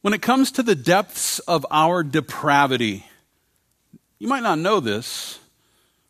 [0.00, 3.04] When it comes to the depths of our depravity,
[4.20, 5.40] you might not know this,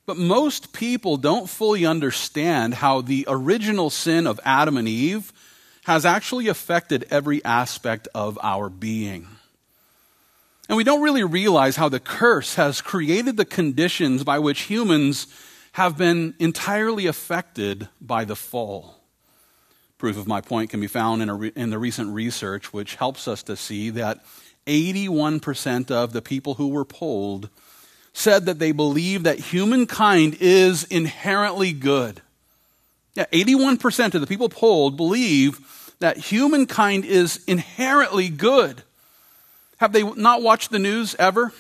[0.05, 5.33] but most people don't fully understand how the original sin of Adam and Eve
[5.85, 9.27] has actually affected every aspect of our being.
[10.69, 15.29] And we don't really realize how the curse has created the conditions by which humans
[15.73, 18.98] have been entirely affected by the fall.
[19.99, 23.27] Proof of my point can be found in, re- in the recent research, which helps
[23.27, 24.25] us to see that
[24.69, 27.51] 81% of the people who were polled
[28.13, 32.23] said that they believe that humankind is inherently good.
[33.15, 38.83] Yeah, 81% of the people polled believe that humankind is inherently good.
[39.79, 41.53] Have they not watched the news ever?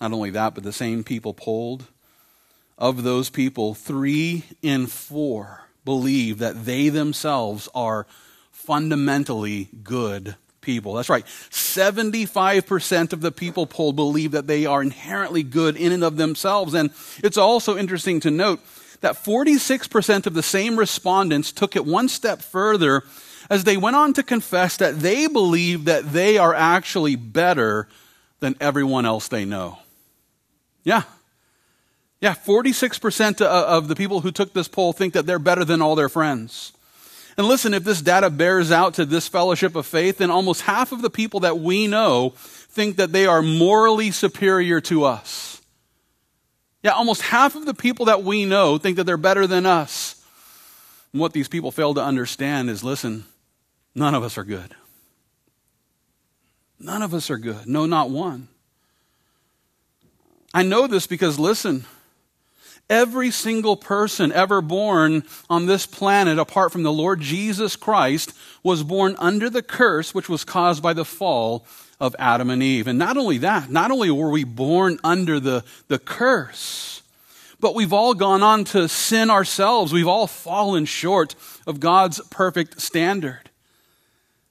[0.00, 1.86] Not only that, but the same people polled.
[2.76, 8.06] Of those people, three in four believe that they themselves are
[8.50, 10.94] fundamentally good people.
[10.94, 11.26] That's right.
[11.26, 16.74] 75% of the people polled believe that they are inherently good in and of themselves.
[16.74, 16.90] And
[17.22, 18.60] it's also interesting to note
[19.00, 23.02] that 46% of the same respondents took it one step further
[23.50, 27.86] as they went on to confess that they believe that they are actually better
[28.40, 29.78] than everyone else they know.
[30.82, 31.02] Yeah,
[32.24, 35.94] yeah, 46% of the people who took this poll think that they're better than all
[35.94, 36.72] their friends.
[37.36, 40.90] And listen, if this data bears out to this fellowship of faith, then almost half
[40.90, 45.60] of the people that we know think that they are morally superior to us.
[46.82, 50.24] Yeah, almost half of the people that we know think that they're better than us.
[51.12, 53.26] And what these people fail to understand is listen,
[53.94, 54.74] none of us are good.
[56.80, 57.66] None of us are good.
[57.66, 58.48] No, not one.
[60.54, 61.84] I know this because, listen,
[62.90, 68.82] Every single person ever born on this planet, apart from the Lord Jesus Christ, was
[68.82, 71.64] born under the curse which was caused by the fall
[71.98, 72.86] of Adam and Eve.
[72.86, 77.02] And not only that, not only were we born under the, the curse,
[77.58, 79.92] but we've all gone on to sin ourselves.
[79.92, 81.34] We've all fallen short
[81.66, 83.48] of God's perfect standard.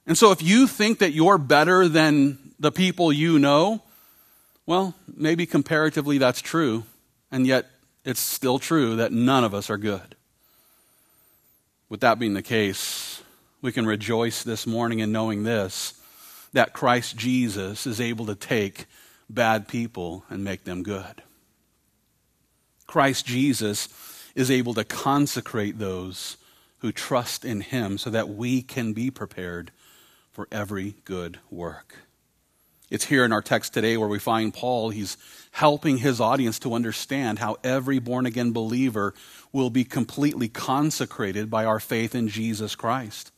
[0.06, 3.82] And so if you think that you're better than the people you know,
[4.66, 6.84] well, maybe comparatively that's true.
[7.30, 7.66] And yet
[8.04, 10.14] it's still true that none of us are good.
[11.88, 13.22] With that being the case,
[13.62, 15.94] we can rejoice this morning in knowing this
[16.52, 18.86] that Christ Jesus is able to take
[19.28, 21.22] bad people and make them good.
[22.86, 23.88] Christ Jesus
[24.34, 26.36] is able to consecrate those
[26.78, 29.72] who trust in him so that we can be prepared
[30.30, 31.96] for every good work.
[32.94, 34.90] It's here in our text today where we find Paul.
[34.90, 35.16] He's
[35.50, 39.14] helping his audience to understand how every born again believer
[39.52, 43.32] will be completely consecrated by our faith in Jesus Christ.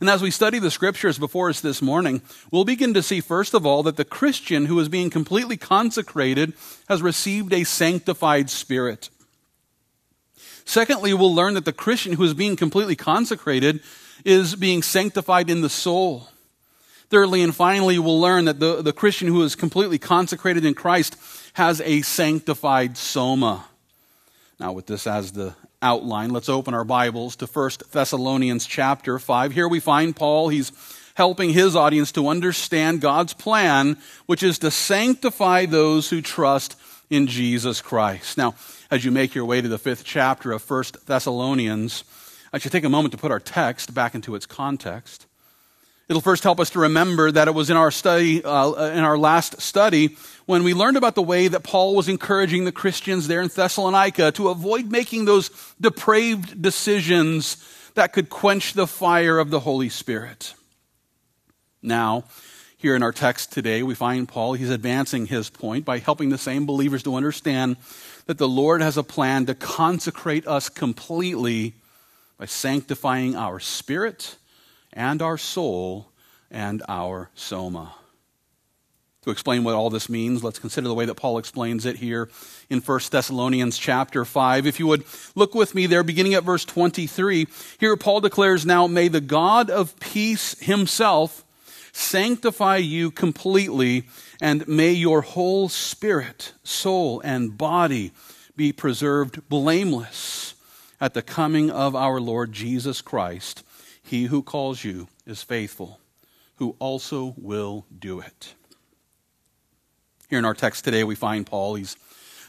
[0.00, 3.52] And as we study the scriptures before us this morning, we'll begin to see, first
[3.52, 6.54] of all, that the Christian who is being completely consecrated
[6.88, 9.10] has received a sanctified spirit.
[10.64, 13.82] Secondly, we'll learn that the Christian who is being completely consecrated
[14.24, 16.28] is being sanctified in the soul.
[17.12, 21.14] Thirdly and finally, we'll learn that the, the Christian who is completely consecrated in Christ
[21.52, 23.66] has a sanctified soma.
[24.58, 29.52] Now, with this as the outline, let's open our Bibles to 1 Thessalonians chapter 5.
[29.52, 30.48] Here we find Paul.
[30.48, 30.72] He's
[31.14, 36.78] helping his audience to understand God's plan, which is to sanctify those who trust
[37.10, 38.38] in Jesus Christ.
[38.38, 38.54] Now,
[38.90, 42.04] as you make your way to the fifth chapter of 1 Thessalonians,
[42.54, 45.26] I should take a moment to put our text back into its context.
[46.12, 49.16] It'll first help us to remember that it was in our study, uh, in our
[49.16, 53.40] last study, when we learned about the way that Paul was encouraging the Christians there
[53.40, 55.48] in Thessalonica to avoid making those
[55.80, 57.56] depraved decisions
[57.94, 60.52] that could quench the fire of the Holy Spirit.
[61.80, 62.24] Now,
[62.76, 66.36] here in our text today, we find Paul, he's advancing his point by helping the
[66.36, 67.76] same believers to understand
[68.26, 71.72] that the Lord has a plan to consecrate us completely
[72.36, 74.36] by sanctifying our spirit
[74.92, 76.08] and our soul
[76.50, 77.94] and our soma.
[79.22, 82.28] To explain what all this means, let's consider the way that Paul explains it here
[82.68, 84.66] in 1 Thessalonians chapter 5.
[84.66, 85.04] If you would
[85.36, 87.46] look with me there, beginning at verse 23,
[87.78, 91.44] here Paul declares, Now may the God of peace himself
[91.92, 94.04] sanctify you completely,
[94.40, 98.10] and may your whole spirit, soul, and body
[98.56, 100.54] be preserved blameless
[101.00, 103.62] at the coming of our Lord Jesus Christ.
[104.12, 105.98] He who calls you is faithful,
[106.56, 108.52] who also will do it.
[110.28, 111.76] Here in our text today, we find Paul.
[111.76, 111.96] He's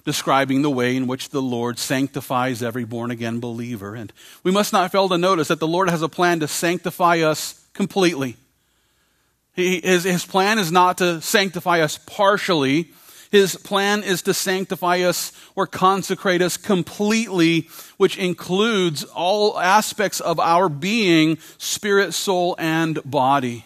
[0.03, 3.95] describing the way in which the Lord sanctifies every born again believer.
[3.95, 4.11] And
[4.43, 7.65] we must not fail to notice that the Lord has a plan to sanctify us
[7.71, 8.35] completely.
[9.55, 12.91] He, his, his plan is not to sanctify us partially.
[13.33, 20.39] His plan is to sanctify us or consecrate us completely, which includes all aspects of
[20.39, 23.65] our being, spirit, soul, and body.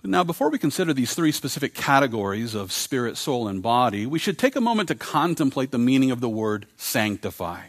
[0.00, 4.20] But now, before we consider these three specific categories of spirit, soul, and body, we
[4.20, 7.62] should take a moment to contemplate the meaning of the word sanctify.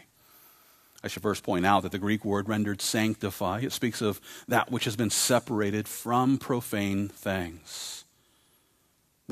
[1.02, 4.70] I should first point out that the Greek word rendered sanctify, it speaks of that
[4.70, 8.01] which has been separated from profane things.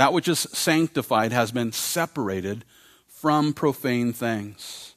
[0.01, 2.65] That which is sanctified has been separated
[3.07, 4.95] from profane things.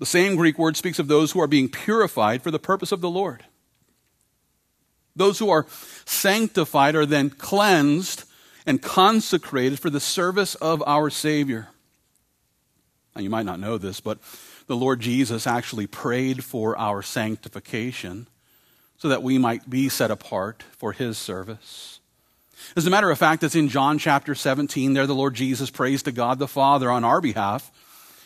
[0.00, 3.00] The same Greek word speaks of those who are being purified for the purpose of
[3.00, 3.44] the Lord.
[5.14, 5.66] Those who are
[6.06, 8.24] sanctified are then cleansed
[8.66, 11.68] and consecrated for the service of our Savior.
[13.14, 14.18] Now, you might not know this, but
[14.66, 18.26] the Lord Jesus actually prayed for our sanctification
[18.98, 21.93] so that we might be set apart for his service.
[22.76, 24.92] As a matter of fact, it's in John chapter 17.
[24.92, 27.70] There, the Lord Jesus prays to God the Father on our behalf.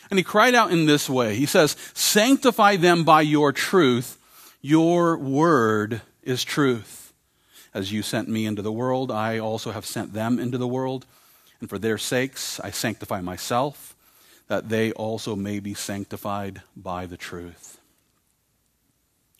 [0.09, 4.17] And he cried out in this way He says, Sanctify them by your truth.
[4.61, 7.13] Your word is truth.
[7.73, 11.05] As you sent me into the world, I also have sent them into the world.
[11.61, 13.95] And for their sakes, I sanctify myself
[14.47, 17.77] that they also may be sanctified by the truth.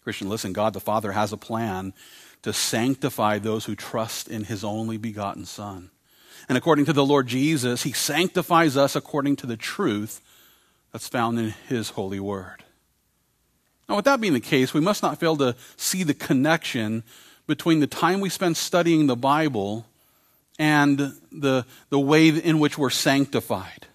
[0.03, 1.93] Christian, listen, God the Father has a plan
[2.43, 5.89] to sanctify those who trust in his only begotten Son.
[6.47, 10.21] And according to the Lord Jesus, he sanctifies us according to the truth
[10.91, 12.63] that's found in his holy word.
[13.87, 17.03] Now, with that being the case, we must not fail to see the connection
[17.47, 19.85] between the time we spend studying the Bible
[20.59, 23.87] and the, the way in which we're sanctified.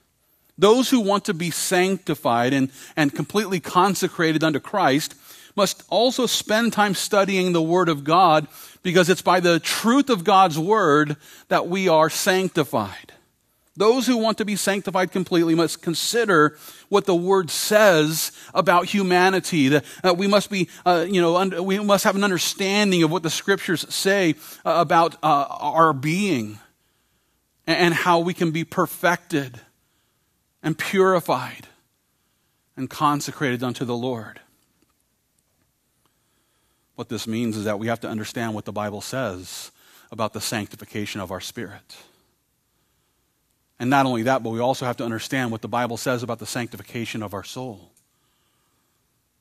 [0.56, 5.14] Those who want to be sanctified and, and completely consecrated unto Christ
[5.56, 8.48] must also spend time studying the Word of God
[8.82, 11.16] because it's by the truth of God's Word
[11.48, 13.12] that we are sanctified.
[13.76, 16.56] Those who want to be sanctified completely must consider
[16.88, 19.68] what the Word says about humanity.
[19.68, 23.30] That we must be, uh, you know, we must have an understanding of what the
[23.30, 26.60] Scriptures say uh, about uh, our being
[27.66, 29.60] and how we can be perfected
[30.62, 31.66] and purified
[32.76, 34.40] and consecrated unto the Lord.
[36.94, 39.70] What this means is that we have to understand what the Bible says
[40.12, 41.96] about the sanctification of our spirit.
[43.78, 46.38] And not only that, but we also have to understand what the Bible says about
[46.38, 47.90] the sanctification of our soul.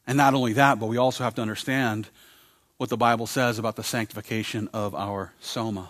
[0.07, 2.09] And not only that, but we also have to understand
[2.77, 5.89] what the Bible says about the sanctification of our soma.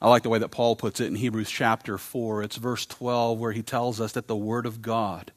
[0.00, 2.42] I like the way that Paul puts it in Hebrews chapter 4.
[2.42, 5.30] It's verse 12 where he tells us that the Word of God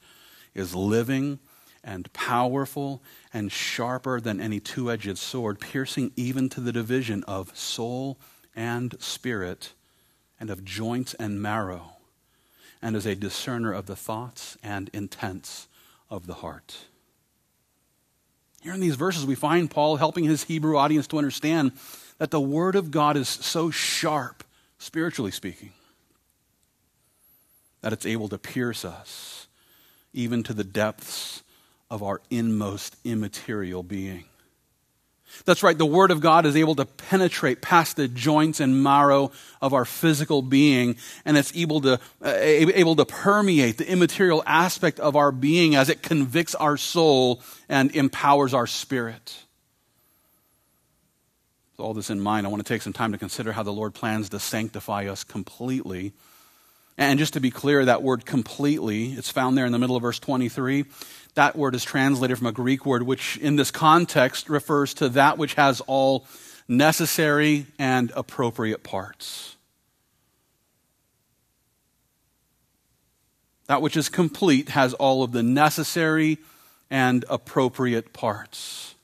[0.56, 1.40] is living
[1.86, 3.02] and powerful
[3.32, 8.18] and sharper than any two edged sword, piercing even to the division of soul
[8.56, 9.74] and spirit
[10.40, 11.94] and of joints and marrow,
[12.82, 15.68] and is a discerner of the thoughts and intents
[16.10, 16.86] of the heart.
[18.62, 21.74] Here in these verses, we find Paul helping his Hebrew audience to understand
[22.18, 24.44] that the Word of God is so sharp
[24.80, 25.72] spiritually speaking.
[27.82, 29.48] That it's able to pierce us
[30.14, 31.44] even to the depths
[31.90, 34.26] of our inmost immaterial being.
[35.44, 39.32] That's right, the Word of God is able to penetrate past the joints and marrow
[39.62, 40.96] of our physical being,
[41.26, 45.90] and it's able to, uh, able to permeate the immaterial aspect of our being as
[45.90, 49.44] it convicts our soul and empowers our spirit.
[51.74, 53.74] With all this in mind, I want to take some time to consider how the
[53.74, 56.14] Lord plans to sanctify us completely.
[56.98, 60.02] And just to be clear, that word completely, it's found there in the middle of
[60.02, 60.86] verse 23.
[61.34, 65.38] That word is translated from a Greek word, which in this context refers to that
[65.38, 66.26] which has all
[66.68, 69.58] necessary and appropriate parts.
[73.68, 76.38] That which is complete has all of the necessary
[76.90, 78.96] and appropriate parts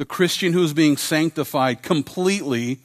[0.00, 2.78] the Christian who is being sanctified completely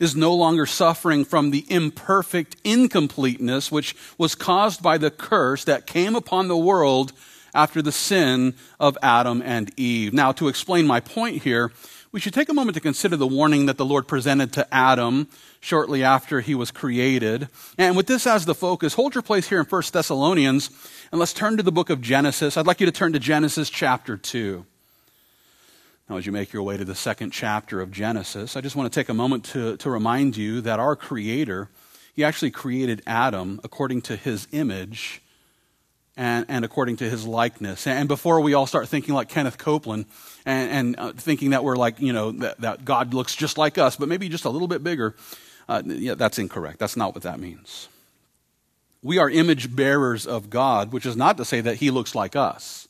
[0.00, 5.86] is no longer suffering from the imperfect incompleteness which was caused by the curse that
[5.86, 7.12] came upon the world
[7.54, 10.12] after the sin of Adam and Eve.
[10.12, 11.70] Now, to explain my point here,
[12.12, 15.28] we should take a moment to consider the warning that the Lord presented to Adam
[15.60, 17.48] shortly after he was created.
[17.78, 20.70] And with this as the focus, hold your place here in 1 Thessalonians
[21.12, 22.56] and let's turn to the book of Genesis.
[22.56, 24.64] I'd like you to turn to Genesis chapter 2.
[26.10, 28.92] Now, as you make your way to the second chapter of Genesis, I just want
[28.92, 31.68] to take a moment to, to remind you that our Creator,
[32.14, 35.22] He actually created Adam according to His image
[36.16, 37.86] and, and according to his likeness.
[37.86, 40.06] And before we all start thinking like Kenneth Copeland
[40.44, 43.78] and, and uh, thinking that we're like, you know, that, that, God looks just like
[43.78, 45.14] us, but maybe just a little bit bigger,
[45.68, 46.80] uh, yeah, that's incorrect.
[46.80, 47.88] That's not what that means.
[49.00, 52.34] We are image bearers of God, which is not to say that he looks like
[52.34, 52.88] us.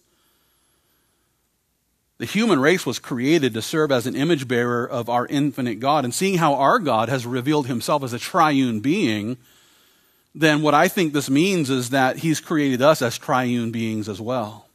[2.20, 6.04] The human race was created to serve as an image bearer of our infinite God.
[6.04, 9.38] And seeing how our God has revealed himself as a triune being,
[10.34, 14.20] then what I think this means is that he's created us as triune beings as
[14.20, 14.66] well.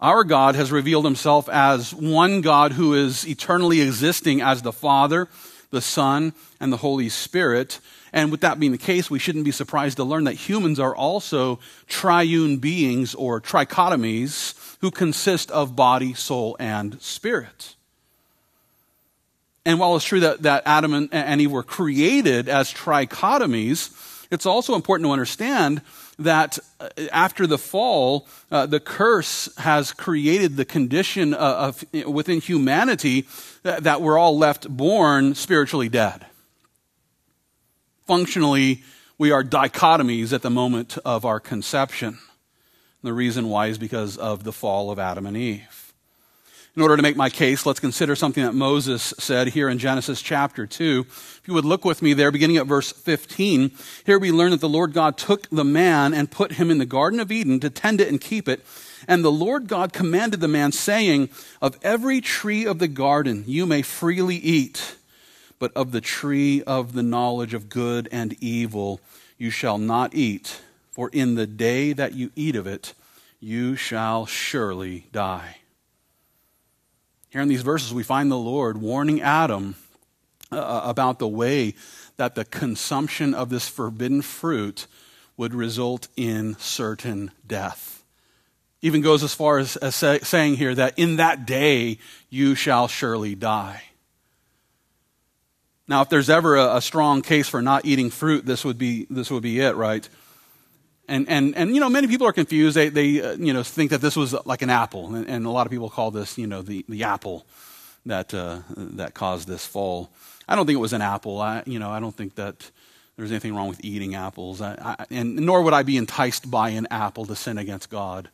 [0.00, 5.28] Our God has revealed himself as one God who is eternally existing as the Father,
[5.70, 7.78] the Son, and the Holy Spirit.
[8.12, 10.96] And with that being the case, we shouldn't be surprised to learn that humans are
[10.96, 17.74] also triune beings or trichotomies who consist of body, soul, and spirit.
[19.64, 24.74] And while it's true that, that Adam and, Eve were created as trichotomies, it's also
[24.74, 25.80] important to understand
[26.18, 32.42] that uh, after the fall, uh, the curse has created the condition of, of within
[32.42, 33.26] humanity
[33.62, 36.26] that, that we're all left born spiritually dead.
[38.06, 38.82] Functionally,
[39.16, 42.18] we are dichotomies at the moment of our conception.
[43.04, 45.92] The reason why is because of the fall of Adam and Eve.
[46.74, 50.22] In order to make my case, let's consider something that Moses said here in Genesis
[50.22, 51.04] chapter 2.
[51.06, 53.72] If you would look with me there, beginning at verse 15,
[54.06, 56.86] here we learn that the Lord God took the man and put him in the
[56.86, 58.64] Garden of Eden to tend it and keep it.
[59.06, 61.28] And the Lord God commanded the man, saying,
[61.60, 64.96] Of every tree of the garden you may freely eat,
[65.58, 68.98] but of the tree of the knowledge of good and evil
[69.36, 70.62] you shall not eat
[70.94, 72.94] for in the day that you eat of it,
[73.40, 75.56] you shall surely die.
[77.30, 79.74] Here in these verses, we find the Lord warning Adam
[80.52, 81.74] uh, uh, about the way
[82.16, 84.86] that the consumption of this forbidden fruit
[85.36, 88.04] would result in certain death.
[88.80, 91.98] Even goes as far as, as say, saying here that in that day
[92.30, 93.82] you shall surely die.
[95.88, 99.08] Now, if there's ever a, a strong case for not eating fruit, this would be,
[99.10, 100.08] this would be it, right?
[101.06, 102.76] And, and, and, you know, many people are confused.
[102.76, 105.14] They, they uh, you know, think that this was like an apple.
[105.14, 107.44] And, and, a lot of people call this, you know, the, the apple
[108.06, 110.10] that, uh, that caused this fall.
[110.48, 111.40] I don't think it was an apple.
[111.40, 112.70] I, you know, I don't think that
[113.16, 114.60] there's anything wrong with eating apples.
[114.60, 118.28] I, I, and nor would I be enticed by an apple to sin against God.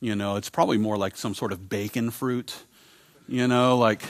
[0.00, 2.64] You know, it's probably more like some sort of bacon fruit.
[3.28, 4.02] You know, like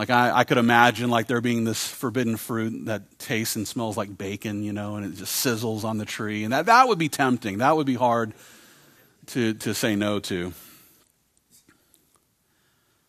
[0.00, 3.98] like I, I, could imagine like there being this forbidden fruit that tastes and smells
[3.98, 6.42] like bacon, you know, and it just sizzles on the tree.
[6.42, 7.58] And that, that would be tempting.
[7.58, 8.32] That would be hard
[9.26, 10.54] to, to say no to.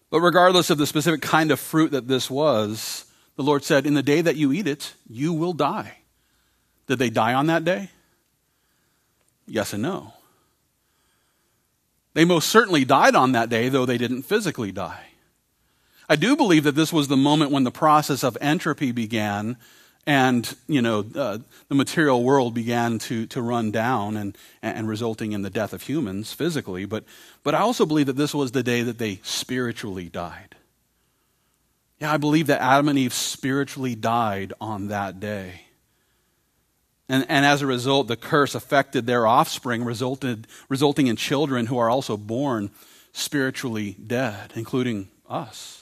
[0.09, 3.05] But regardless of the specific kind of fruit that this was,
[3.37, 5.99] the Lord said, In the day that you eat it, you will die.
[6.87, 7.89] Did they die on that day?
[9.47, 10.11] Yes and no.
[12.15, 15.10] They most certainly died on that day, though they didn't physically die.
[16.11, 19.55] I do believe that this was the moment when the process of entropy began
[20.05, 21.37] and you know uh,
[21.69, 25.83] the material world began to, to run down and, and resulting in the death of
[25.83, 26.83] humans physically.
[26.83, 27.05] But,
[27.45, 30.57] but i also believe that this was the day that they spiritually died.
[31.97, 35.61] Yeah i believe that adam and eve spiritually died on that day.
[37.07, 41.77] And, and as a result the curse affected their offspring resulted, resulting in children who
[41.77, 42.69] are also born
[43.13, 45.80] spiritually dead including us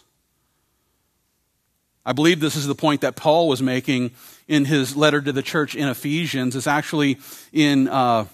[2.06, 4.12] I believe this is the point that Paul was making
[4.48, 6.56] in his letter to the church in Ephesians.
[6.56, 7.20] It's actually
[7.52, 8.26] in, uh,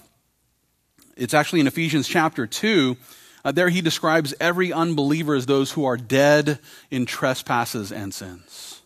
[1.18, 2.96] it's actually in Ephesians chapter 2.
[3.44, 8.82] Uh, there he describes every unbeliever as those who are dead in trespasses and sins.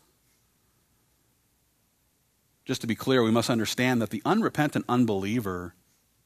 [2.65, 5.73] Just to be clear, we must understand that the unrepentant unbeliever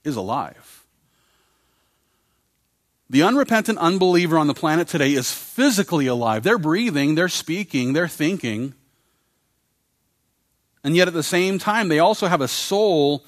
[0.03, 0.82] is alive.
[3.13, 6.41] The unrepentant unbeliever on the planet today is physically alive.
[6.41, 8.73] They're breathing, they're speaking, they're thinking.
[10.83, 13.23] And yet at the same time, they also have a soul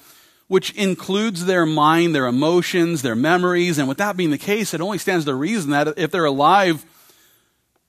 [0.48, 3.78] which includes their mind, their emotions, their memories.
[3.78, 6.84] And with that being the case, it only stands to reason that if they're alive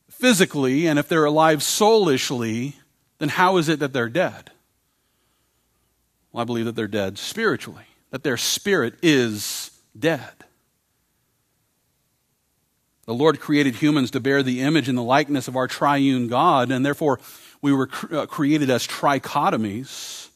[0.07, 2.75] physically and if they're alive soulishly,
[3.17, 4.51] then how is it that they're dead?
[6.31, 10.43] Well, I believe that they're dead spiritually, that their spirit is dead.
[13.07, 16.71] The Lord created humans to bear the image and the likeness of our triune God,
[16.71, 17.19] and therefore
[17.61, 20.27] we were uh, created as trichotomies,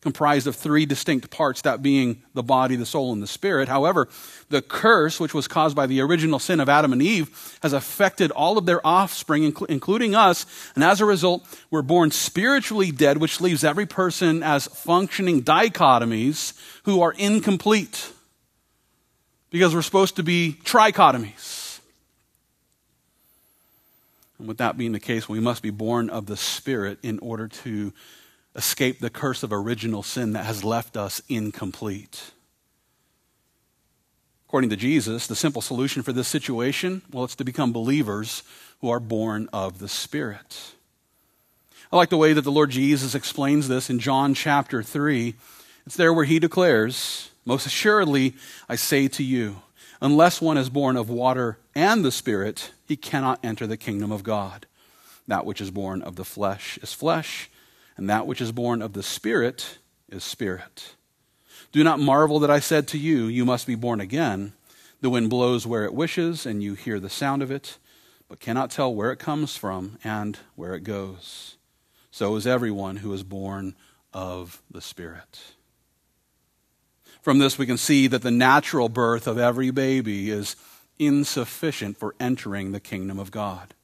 [0.00, 3.68] comprised of three distinct parts, that being the body, the soul, and the spirit.
[3.68, 4.08] However,
[4.48, 8.32] the curse, which was caused by the original sin of Adam and Eve, has affected
[8.32, 10.44] all of their offspring, including us,
[10.74, 16.52] and as a result, we're born spiritually dead, which leaves every person as functioning dichotomies
[16.82, 18.12] who are incomplete.
[19.50, 21.67] because we're supposed to be trichotomies.
[24.38, 27.48] And with that being the case, we must be born of the Spirit in order
[27.48, 27.92] to
[28.54, 32.32] escape the curse of original sin that has left us incomplete.
[34.48, 38.42] According to Jesus, the simple solution for this situation, well, it's to become believers
[38.80, 40.72] who are born of the Spirit.
[41.92, 45.34] I like the way that the Lord Jesus explains this in John chapter 3.
[45.86, 48.34] It's there where he declares, Most assuredly,
[48.68, 49.62] I say to you,
[50.00, 54.22] unless one is born of water and the Spirit, he cannot enter the kingdom of
[54.22, 54.66] God.
[55.26, 57.50] That which is born of the flesh is flesh,
[57.96, 59.78] and that which is born of the Spirit
[60.08, 60.94] is spirit.
[61.70, 64.54] Do not marvel that I said to you, You must be born again.
[65.00, 67.78] The wind blows where it wishes, and you hear the sound of it,
[68.28, 71.56] but cannot tell where it comes from and where it goes.
[72.10, 73.76] So is everyone who is born
[74.12, 75.52] of the Spirit.
[77.22, 80.56] From this, we can see that the natural birth of every baby is
[80.98, 83.74] insufficient for entering the kingdom of God.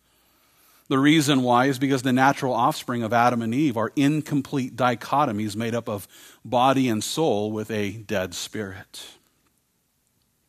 [0.88, 5.56] The reason why is because the natural offspring of Adam and Eve are incomplete dichotomies
[5.56, 6.06] made up of
[6.44, 9.06] body and soul with a dead spirit.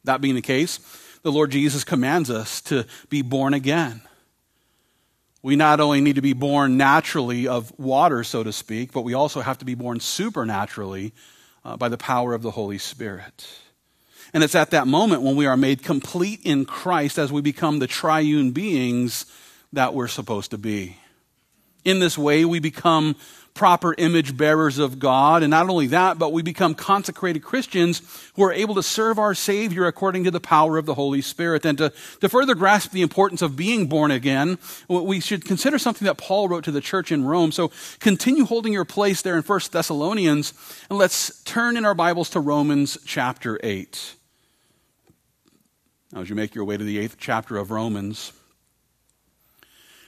[0.03, 0.79] That being the case,
[1.23, 4.01] the Lord Jesus commands us to be born again.
[5.41, 9.13] We not only need to be born naturally of water, so to speak, but we
[9.13, 11.13] also have to be born supernaturally
[11.65, 13.47] uh, by the power of the Holy Spirit.
[14.33, 17.79] And it's at that moment when we are made complete in Christ as we become
[17.79, 19.25] the triune beings
[19.73, 20.97] that we're supposed to be.
[21.83, 23.15] In this way, we become
[23.55, 25.41] proper image bearers of God.
[25.41, 28.01] And not only that, but we become consecrated Christians
[28.35, 31.65] who are able to serve our Savior according to the power of the Holy Spirit.
[31.65, 34.59] And to, to further grasp the importance of being born again,
[34.89, 37.51] we should consider something that Paul wrote to the church in Rome.
[37.51, 40.53] So continue holding your place there in 1 Thessalonians,
[40.89, 44.15] and let's turn in our Bibles to Romans chapter 8.
[46.11, 48.33] Now, as you make your way to the eighth chapter of Romans,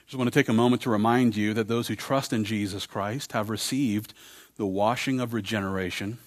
[0.07, 2.85] just want to take a moment to remind you that those who trust in Jesus
[2.85, 4.13] Christ have received
[4.55, 6.17] the washing of regeneration.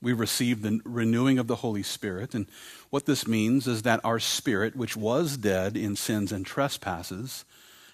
[0.00, 2.34] We've received the renewing of the Holy Spirit.
[2.34, 2.48] And
[2.90, 7.44] what this means is that our spirit, which was dead in sins and trespasses,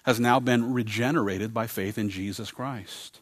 [0.03, 3.19] has now been regenerated by faith in Jesus Christ.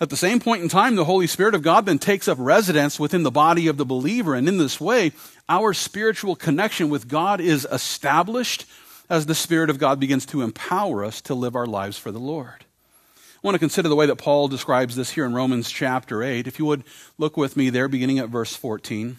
[0.00, 2.98] At the same point in time, the Holy Spirit of God then takes up residence
[2.98, 4.34] within the body of the believer.
[4.34, 5.12] And in this way,
[5.50, 8.64] our spiritual connection with God is established
[9.12, 12.18] as the Spirit of God begins to empower us to live our lives for the
[12.18, 12.64] Lord.
[13.14, 16.46] I want to consider the way that Paul describes this here in Romans chapter 8.
[16.46, 16.82] If you would
[17.18, 19.18] look with me there, beginning at verse 14.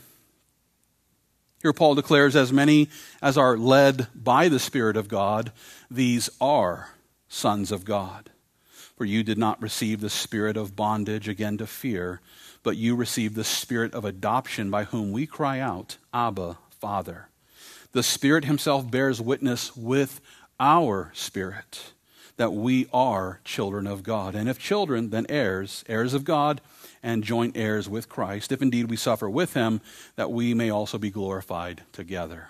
[1.61, 2.89] Here, Paul declares, As many
[3.21, 5.51] as are led by the Spirit of God,
[5.91, 6.89] these are
[7.27, 8.31] sons of God.
[8.97, 12.19] For you did not receive the spirit of bondage again to fear,
[12.63, 17.27] but you received the spirit of adoption by whom we cry out, Abba, Father.
[17.93, 20.19] The Spirit Himself bears witness with
[20.59, 21.93] our spirit
[22.37, 24.33] that we are children of God.
[24.33, 26.59] And if children, then heirs, heirs of God,
[27.03, 29.81] and joint heirs with Christ, if indeed we suffer with Him,
[30.15, 32.49] that we may also be glorified together.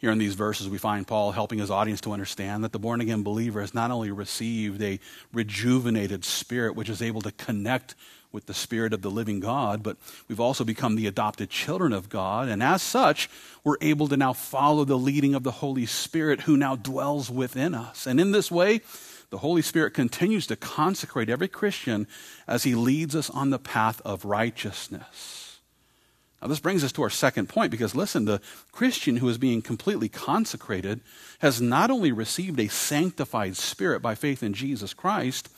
[0.00, 3.02] Here in these verses, we find Paul helping his audience to understand that the born
[3.02, 4.98] again believer has not only received a
[5.30, 7.94] rejuvenated spirit which is able to connect
[8.32, 9.96] with the Spirit of the living God, but
[10.28, 12.48] we've also become the adopted children of God.
[12.48, 13.28] And as such,
[13.64, 17.74] we're able to now follow the leading of the Holy Spirit who now dwells within
[17.74, 18.06] us.
[18.06, 18.80] And in this way,
[19.30, 22.06] the Holy Spirit continues to consecrate every Christian
[22.46, 25.58] as he leads us on the path of righteousness.
[26.42, 28.40] Now, this brings us to our second point because listen, the
[28.72, 31.00] Christian who is being completely consecrated
[31.40, 35.50] has not only received a sanctified spirit by faith in Jesus Christ,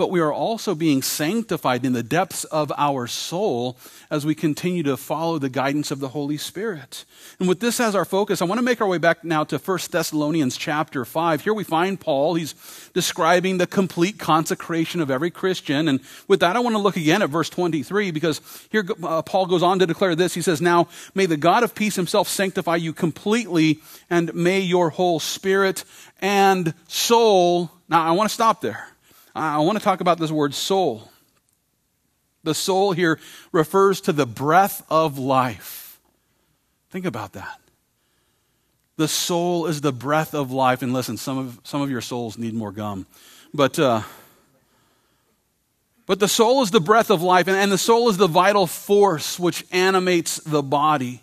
[0.00, 3.76] but we are also being sanctified in the depths of our soul
[4.10, 7.04] as we continue to follow the guidance of the Holy Spirit.
[7.38, 9.58] And with this as our focus, I want to make our way back now to
[9.58, 11.42] 1 Thessalonians chapter 5.
[11.42, 12.36] Here we find Paul.
[12.36, 12.54] He's
[12.94, 15.86] describing the complete consecration of every Christian.
[15.86, 19.44] And with that, I want to look again at verse 23 because here uh, Paul
[19.44, 20.32] goes on to declare this.
[20.32, 24.88] He says, Now may the God of peace himself sanctify you completely, and may your
[24.88, 25.84] whole spirit
[26.22, 27.70] and soul.
[27.90, 28.89] Now, I want to stop there.
[29.34, 31.10] I want to talk about this word soul.
[32.42, 33.18] The soul here
[33.52, 36.00] refers to the breath of life.
[36.90, 37.60] Think about that.
[38.96, 40.82] The soul is the breath of life.
[40.82, 43.06] And listen, some of, some of your souls need more gum.
[43.52, 44.02] But, uh,
[46.06, 48.66] but the soul is the breath of life, and, and the soul is the vital
[48.66, 51.22] force which animates the body.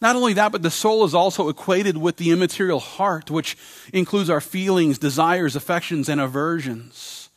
[0.00, 3.56] Not only that, but the soul is also equated with the immaterial heart, which
[3.92, 7.30] includes our feelings, desires, affections, and aversions.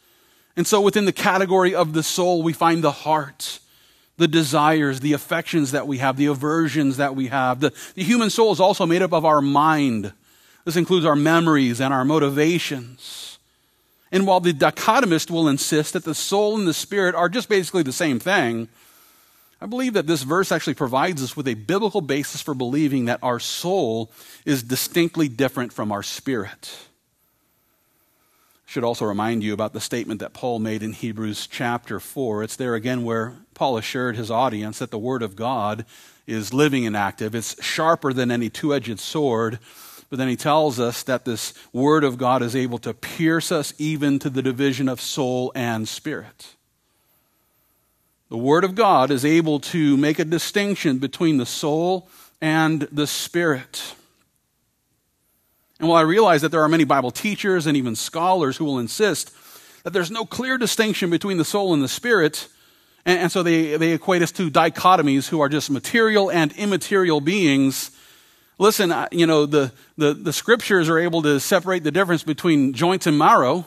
[0.57, 3.59] And so within the category of the soul, we find the heart.
[4.19, 7.61] the desires, the affections that we have, the aversions that we have.
[7.61, 10.13] The, the human soul is also made up of our mind.
[10.65, 13.39] This includes our memories and our motivations.
[14.11, 17.83] And while the dichotomist will insist that the soul and the spirit are just basically
[17.83, 18.67] the same thing,
[19.61, 23.19] I believe that this verse actually provides us with a biblical basis for believing that
[23.21, 24.11] our soul
[24.45, 26.77] is distinctly different from our spirit.
[28.67, 32.43] I should also remind you about the statement that Paul made in Hebrews chapter 4.
[32.43, 35.85] It's there again where Paul assured his audience that the Word of God
[36.25, 37.35] is living and active.
[37.35, 39.59] It's sharper than any two edged sword.
[40.09, 43.73] But then he tells us that this Word of God is able to pierce us
[43.77, 46.55] even to the division of soul and spirit.
[48.29, 52.07] The Word of God is able to make a distinction between the soul
[52.39, 53.95] and the spirit.
[55.79, 58.77] And while I realize that there are many Bible teachers and even scholars who will
[58.77, 59.31] insist
[59.83, 62.47] that there's no clear distinction between the soul and the spirit,
[63.03, 67.21] and, and so they, they equate us to dichotomies who are just material and immaterial
[67.21, 67.89] beings.
[68.59, 73.07] Listen, you know, the, the, the scriptures are able to separate the difference between joints
[73.07, 73.65] and marrow.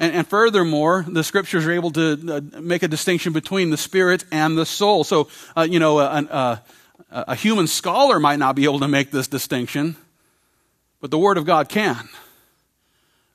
[0.00, 4.24] And, and, furthermore, the scriptures are able to uh, make a distinction between the spirit
[4.32, 5.04] and the soul.
[5.04, 6.62] So, uh, you know, a, a,
[7.10, 9.96] a human scholar might not be able to make this distinction,
[11.02, 12.08] but the Word of God can.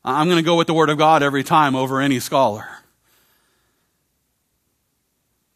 [0.03, 2.67] I'm going to go with the Word of God every time over any scholar.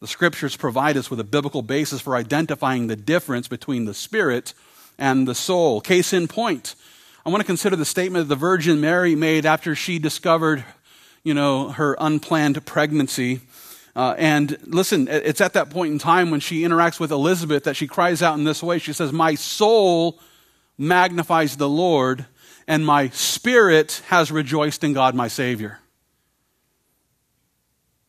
[0.00, 4.54] The scriptures provide us with a biblical basis for identifying the difference between the spirit
[4.96, 5.80] and the soul.
[5.80, 6.76] Case in point,
[7.26, 10.64] I want to consider the statement that the Virgin Mary made after she discovered
[11.22, 13.40] you know, her unplanned pregnancy.
[13.94, 17.76] Uh, and listen, it's at that point in time when she interacts with Elizabeth that
[17.76, 18.78] she cries out in this way.
[18.78, 20.18] She says, My soul
[20.78, 22.26] magnifies the Lord,
[22.66, 25.80] and my spirit has rejoiced in God my Savior.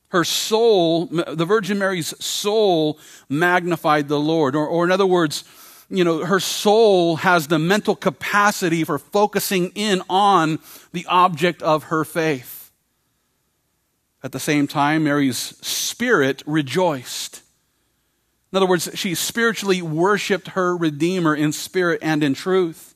[0.09, 4.55] Her soul, the Virgin Mary's soul, magnified the Lord.
[4.55, 5.45] Or, or in other words,
[5.89, 10.59] you know, her soul has the mental capacity for focusing in on
[10.91, 12.60] the object of her faith.
[14.23, 17.41] At the same time, Mary's spirit rejoiced.
[18.51, 22.95] In other words, she spiritually worshiped her Redeemer in spirit and in truth.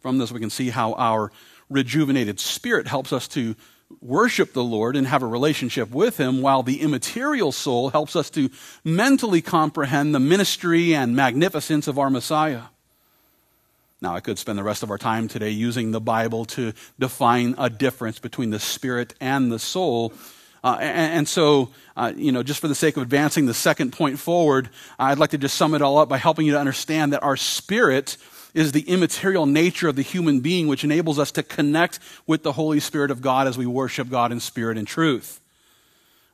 [0.00, 1.30] From this, we can see how our
[1.68, 3.54] rejuvenated spirit helps us to
[4.00, 8.30] worship the Lord and have a relationship with Him, while the immaterial soul helps us
[8.30, 8.48] to
[8.84, 12.62] mentally comprehend the ministry and magnificence of our Messiah.
[14.02, 17.54] Now, I could spend the rest of our time today using the Bible to define
[17.58, 20.14] a difference between the spirit and the soul.
[20.64, 23.92] Uh, and, and, so, uh, you know, just for the sake of advancing the second
[23.92, 27.12] point forward, I'd like to just sum it all up by helping you to understand
[27.12, 28.16] that our spirit
[28.54, 32.52] is the immaterial nature of the human being, which enables us to connect with the
[32.52, 35.40] Holy Spirit of God as we worship God in spirit and truth.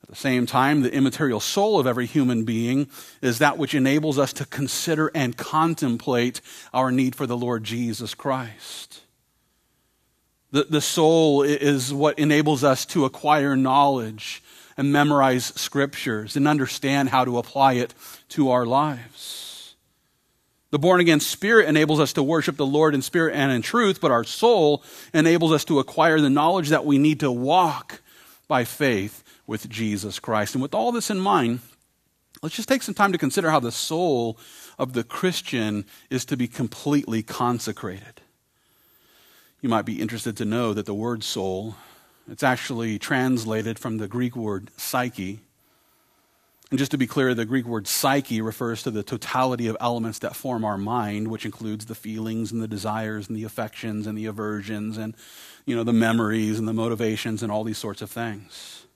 [0.07, 2.87] At the same time, the immaterial soul of every human being
[3.21, 6.40] is that which enables us to consider and contemplate
[6.73, 9.03] our need for the Lord Jesus Christ.
[10.53, 14.45] The, the soul is what enables us to acquire knowledge
[14.77, 17.92] and memorize scriptures and understand how to apply it
[18.29, 19.75] to our lives.
[20.71, 24.01] The born again spirit enables us to worship the Lord in spirit and in truth,
[24.01, 28.03] but our soul enables us to acquire the knowledge that we need to walk
[28.49, 30.55] by faith with Jesus Christ.
[30.55, 31.61] And with all this in mind,
[32.43, 34.39] let's just take some time to consider how the soul
[34.79, 38.21] of the Christian is to be completely consecrated.
[39.61, 41.77] You might be interested to know that the word soul,
[42.31, 45.41] it's actually translated from the Greek word psyche.
[46.71, 50.19] And just to be clear, the Greek word psyche refers to the totality of elements
[50.21, 54.19] that form our mind, which includes the feelings and the desires and the affections and
[54.19, 55.15] the aversions and
[55.65, 58.87] you know the memories and the motivations and all these sorts of things.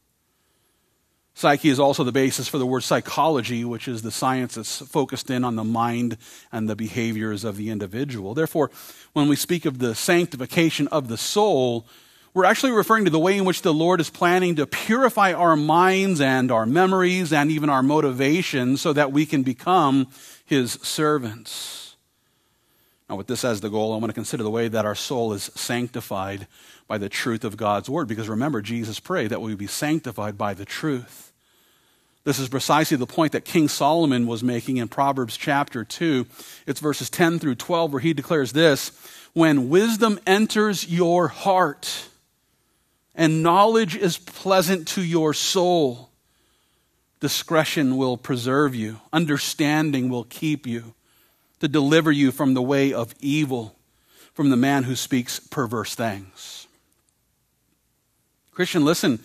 [1.35, 5.31] Psyche is also the basis for the word psychology, which is the science that's focused
[5.31, 6.19] in on the mind
[6.53, 8.35] and the behaviors of the individual.
[8.35, 8.71] Therefore,
[9.15, 11.87] when we speak of the sanctification of the soul,
[12.33, 15.57] we're actually referring to the way in which the Lord is planning to purify our
[15.57, 20.09] minds and our memories and even our motivations so that we can become
[20.45, 21.97] His servants.
[23.09, 25.33] Now, with this as the goal, I want to consider the way that our soul
[25.33, 26.47] is sanctified
[26.87, 28.07] by the truth of God's Word.
[28.07, 31.33] Because remember, Jesus prayed that we would be sanctified by the truth.
[32.23, 36.27] This is precisely the point that King Solomon was making in Proverbs chapter 2.
[36.69, 38.93] It's verses 10 through 12 where he declares this
[39.33, 42.10] When wisdom enters your heart
[43.15, 46.11] and knowledge is pleasant to your soul,
[47.21, 50.95] discretion will preserve you, understanding will keep you,
[51.61, 53.77] to deliver you from the way of evil,
[54.33, 56.67] from the man who speaks perverse things.
[58.53, 59.21] Christian, listen.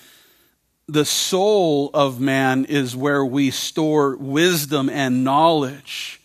[0.87, 6.21] The soul of man is where we store wisdom and knowledge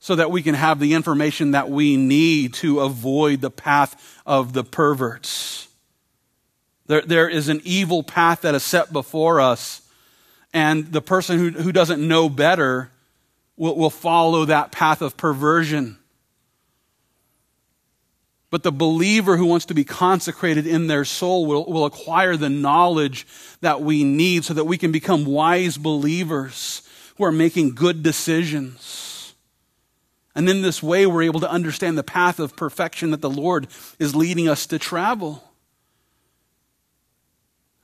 [0.00, 4.52] so that we can have the information that we need to avoid the path of
[4.52, 5.68] the perverts.
[6.86, 9.82] There, there is an evil path that is set before us,
[10.52, 12.90] and the person who, who doesn't know better
[13.56, 15.98] will, will follow that path of perversion.
[18.50, 22.50] But the believer who wants to be consecrated in their soul will, will acquire the
[22.50, 23.26] knowledge
[23.62, 26.82] that we need so that we can become wise believers
[27.16, 29.34] who are making good decisions.
[30.34, 33.68] And in this way, we're able to understand the path of perfection that the Lord
[33.98, 35.42] is leading us to travel.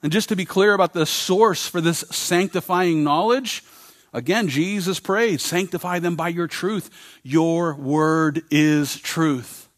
[0.03, 3.65] And just to be clear about the source for this sanctifying knowledge,
[4.13, 6.91] again, Jesus prayed, Sanctify them by your truth.
[7.23, 9.69] Your word is truth.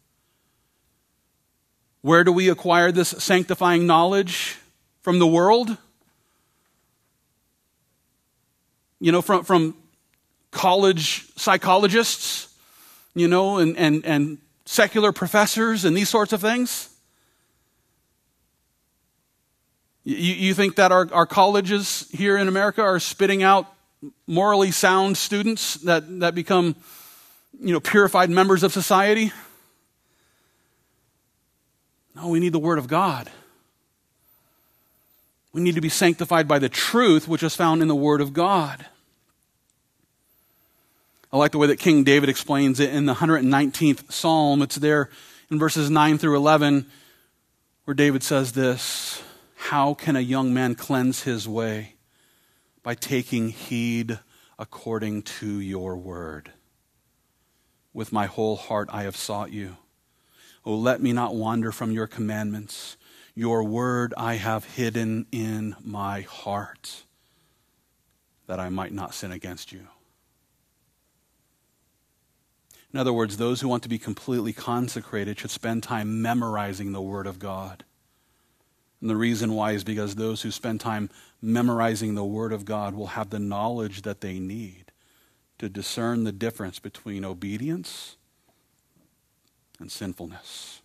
[2.01, 4.57] Where do we acquire this sanctifying knowledge?
[5.01, 5.75] From the world?
[8.99, 9.75] You know, from, from
[10.51, 12.53] college psychologists,
[13.15, 16.90] you know, and, and, and secular professors and these sorts of things?
[20.03, 23.67] You, you think that our, our colleges here in America are spitting out
[24.25, 26.75] morally sound students that, that become,
[27.59, 29.31] you know, purified members of society?
[32.15, 33.29] No, we need the Word of God.
[35.53, 38.33] We need to be sanctified by the truth which is found in the Word of
[38.33, 38.85] God.
[41.31, 44.61] I like the way that King David explains it in the 119th Psalm.
[44.61, 45.09] It's there
[45.49, 46.85] in verses 9 through 11,
[47.85, 49.21] where David says this
[49.65, 51.93] How can a young man cleanse his way?
[52.81, 54.19] By taking heed
[54.57, 56.51] according to your word.
[57.93, 59.77] With my whole heart I have sought you.
[60.65, 62.97] Oh, let me not wander from your commandments.
[63.35, 67.03] Your word I have hidden in my heart
[68.47, 69.87] that I might not sin against you.
[72.91, 77.01] In other words, those who want to be completely consecrated should spend time memorizing the
[77.01, 77.85] Word of God.
[79.01, 81.09] And the reason why is because those who spend time
[81.41, 84.91] memorizing the Word of God will have the knowledge that they need
[85.57, 88.15] to discern the difference between obedience
[89.79, 90.81] and sinfulness.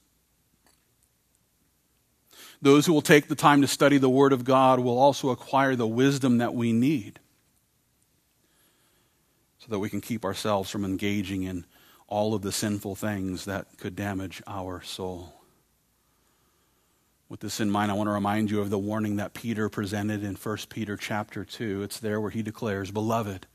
[2.62, 5.76] Those who will take the time to study the Word of God will also acquire
[5.76, 7.20] the wisdom that we need
[9.58, 11.66] so that we can keep ourselves from engaging in
[12.08, 15.35] all of the sinful things that could damage our soul.
[17.28, 20.22] With this in mind, I want to remind you of the warning that Peter presented
[20.22, 21.82] in 1 Peter chapter 2.
[21.82, 23.48] It's there where he declares, Beloved,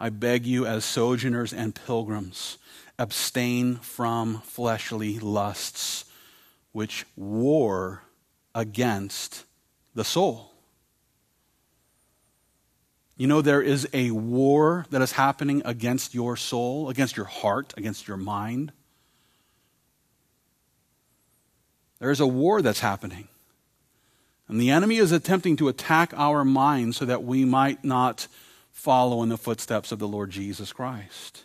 [0.00, 2.56] I beg you as sojourners and pilgrims
[2.98, 6.06] abstain from fleshly lusts
[6.72, 8.02] which war
[8.54, 9.44] against
[9.94, 10.52] the soul.
[13.18, 17.74] You know, there is a war that is happening against your soul, against your heart,
[17.76, 18.72] against your mind.
[22.02, 23.28] There is a war that's happening.
[24.48, 28.26] And the enemy is attempting to attack our minds so that we might not
[28.72, 31.44] follow in the footsteps of the Lord Jesus Christ.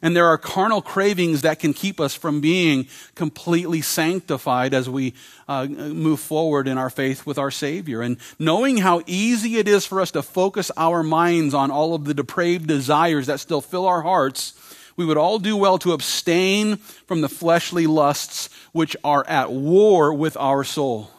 [0.00, 5.12] And there are carnal cravings that can keep us from being completely sanctified as we
[5.48, 8.00] uh, move forward in our faith with our Savior.
[8.00, 12.04] And knowing how easy it is for us to focus our minds on all of
[12.04, 14.52] the depraved desires that still fill our hearts,
[14.96, 20.12] we would all do well to abstain from the fleshly lusts which are at war
[20.12, 21.10] with our soul.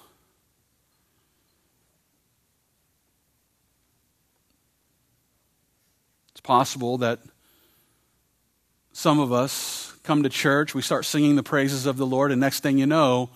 [6.31, 7.19] It's possible that
[8.93, 12.41] some of us come to church, we start singing the praises of the Lord, and
[12.41, 13.29] next thing you know,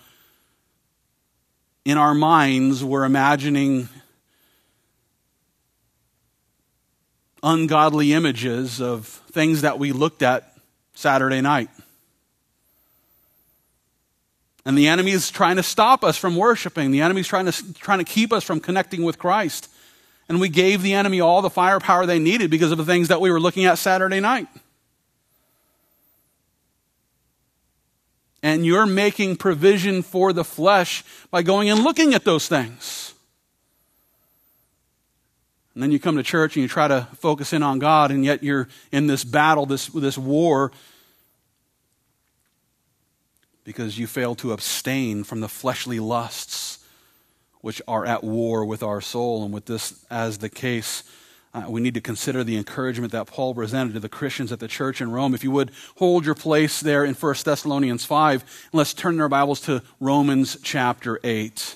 [1.83, 3.89] in our minds, we're imagining
[7.43, 10.53] ungodly images of things that we looked at
[10.93, 11.69] Saturday night.
[14.65, 16.91] And the enemy is trying to stop us from worshiping.
[16.91, 19.69] The enemy is trying to, trying to keep us from connecting with Christ.
[20.29, 23.21] And we gave the enemy all the firepower they needed because of the things that
[23.21, 24.47] we were looking at Saturday night.
[28.43, 33.13] and you're making provision for the flesh by going and looking at those things.
[35.73, 38.25] And then you come to church and you try to focus in on God, and
[38.25, 40.71] yet you're in this battle, this, this war,
[43.63, 46.79] because you fail to abstain from the fleshly lusts
[47.61, 49.43] which are at war with our soul.
[49.43, 51.03] And with this as the case,
[51.53, 54.67] uh, we need to consider the encouragement that Paul presented to the Christians at the
[54.67, 55.33] church in Rome.
[55.33, 59.29] If you would hold your place there in 1 Thessalonians 5, and let's turn our
[59.29, 61.75] Bibles to Romans chapter 8.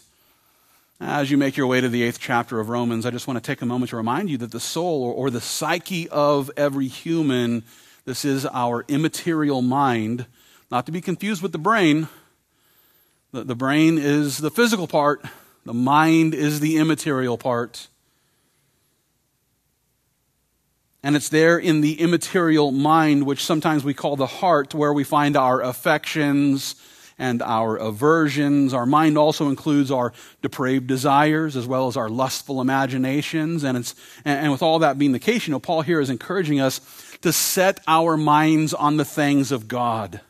[1.01, 3.45] As you make your way to the eighth chapter of Romans, I just want to
[3.45, 6.87] take a moment to remind you that the soul or, or the psyche of every
[6.87, 7.63] human,
[8.05, 10.25] this is our immaterial mind,
[10.71, 12.07] not to be confused with the brain.
[13.33, 15.21] The, the brain is the physical part,
[15.65, 17.89] the mind is the immaterial part.
[21.03, 25.03] And it's there in the immaterial mind, which sometimes we call the heart, where we
[25.03, 26.75] find our affections
[27.17, 28.73] and our aversions.
[28.73, 33.63] Our mind also includes our depraved desires as well as our lustful imaginations.
[33.63, 36.59] And, it's, and with all that being the case, you know, Paul here is encouraging
[36.59, 36.81] us
[37.21, 40.21] to set our minds on the things of God.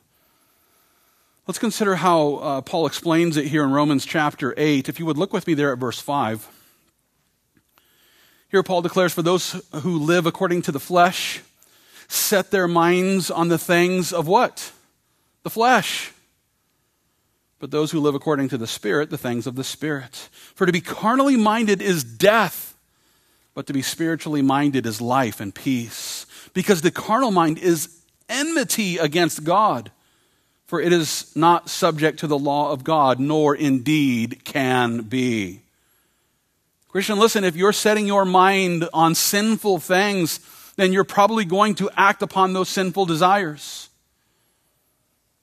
[1.47, 4.89] Let's consider how uh, Paul explains it here in Romans chapter 8.
[4.89, 6.51] If you would look with me there at verse 5.
[8.49, 11.41] Here, Paul declares, For those who live according to the flesh,
[12.07, 14.71] set their minds on the things of what?
[15.43, 16.11] The flesh
[17.59, 20.29] but those who live according to the Spirit, the things of the Spirit.
[20.55, 22.75] For to be carnally minded is death,
[23.53, 26.25] but to be spiritually minded is life and peace.
[26.53, 27.89] Because the carnal mind is
[28.29, 29.91] enmity against God,
[30.65, 35.61] for it is not subject to the law of God, nor indeed can be.
[36.89, 40.39] Christian, listen, if you're setting your mind on sinful things,
[40.75, 43.89] then you're probably going to act upon those sinful desires.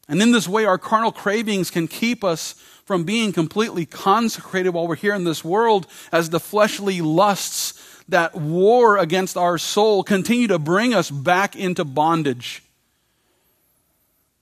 [0.08, 4.86] And in this way, our carnal cravings can keep us from being completely consecrated while
[4.86, 10.48] we're here in this world as the fleshly lusts that war against our soul continue
[10.48, 12.62] to bring us back into bondage.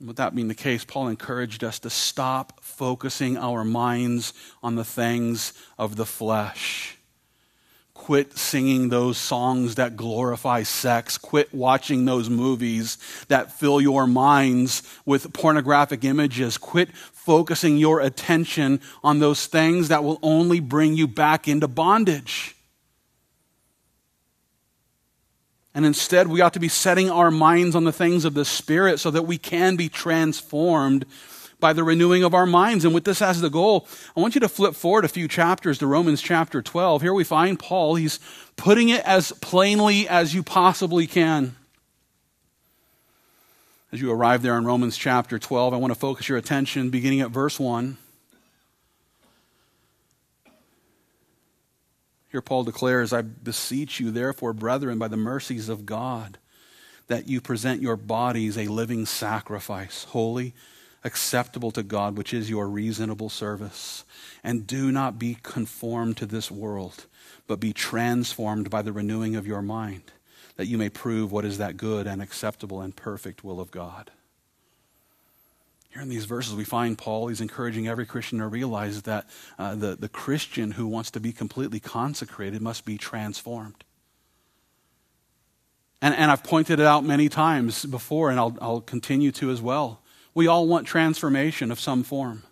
[0.04, 4.84] With that being the case, Paul encouraged us to stop focusing our minds on the
[4.84, 6.96] things of the flesh
[8.00, 11.18] Quit singing those songs that glorify sex.
[11.18, 12.96] Quit watching those movies
[13.28, 16.56] that fill your minds with pornographic images.
[16.56, 22.56] Quit focusing your attention on those things that will only bring you back into bondage.
[25.74, 28.98] And instead, we ought to be setting our minds on the things of the Spirit
[28.98, 31.04] so that we can be transformed
[31.60, 32.84] by the renewing of our minds.
[32.84, 35.78] And with this as the goal, I want you to flip forward a few chapters
[35.78, 37.02] to Romans chapter 12.
[37.02, 37.94] Here we find Paul.
[37.94, 38.18] He's
[38.56, 41.56] putting it as plainly as you possibly can.
[43.92, 47.20] As you arrive there in Romans chapter 12, I want to focus your attention beginning
[47.20, 47.98] at verse 1.
[52.30, 56.38] Here Paul declares, I beseech you, therefore, brethren, by the mercies of God,
[57.08, 60.54] that you present your bodies a living sacrifice, holy
[61.04, 64.04] acceptable to God, which is your reasonable service.
[64.42, 67.06] And do not be conformed to this world,
[67.46, 70.12] but be transformed by the renewing of your mind,
[70.56, 74.10] that you may prove what is that good and acceptable and perfect will of God.
[75.92, 79.26] Here in these verses, we find Paul, he's encouraging every Christian to realize that
[79.58, 83.82] uh, the, the Christian who wants to be completely consecrated must be transformed.
[86.00, 89.60] And, and I've pointed it out many times before, and I'll, I'll continue to as
[89.60, 90.00] well.
[90.34, 92.42] We all want transformation of some form.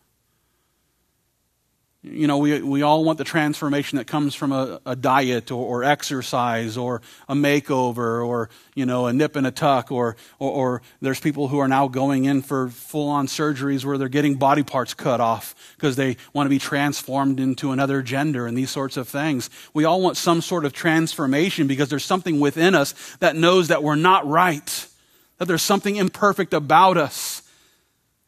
[2.02, 5.80] You know, we, we all want the transformation that comes from a, a diet or,
[5.80, 10.50] or, exercise or a makeover or, you know, a nip and a tuck or, or,
[10.50, 14.36] or there's people who are now going in for full on surgeries where they're getting
[14.36, 18.70] body parts cut off because they want to be transformed into another gender and these
[18.70, 19.50] sorts of things.
[19.74, 23.82] We all want some sort of transformation because there's something within us that knows that
[23.82, 24.86] we're not right,
[25.38, 27.42] that there's something imperfect about us.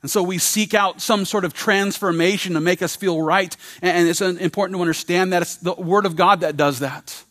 [0.02, 3.54] And so we seek out some sort of transformation to make us feel right.
[3.82, 7.22] And it's important to understand that it's the Word of God that does that.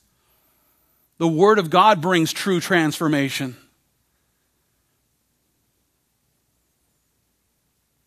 [1.18, 3.58] The Word of God brings true transformation.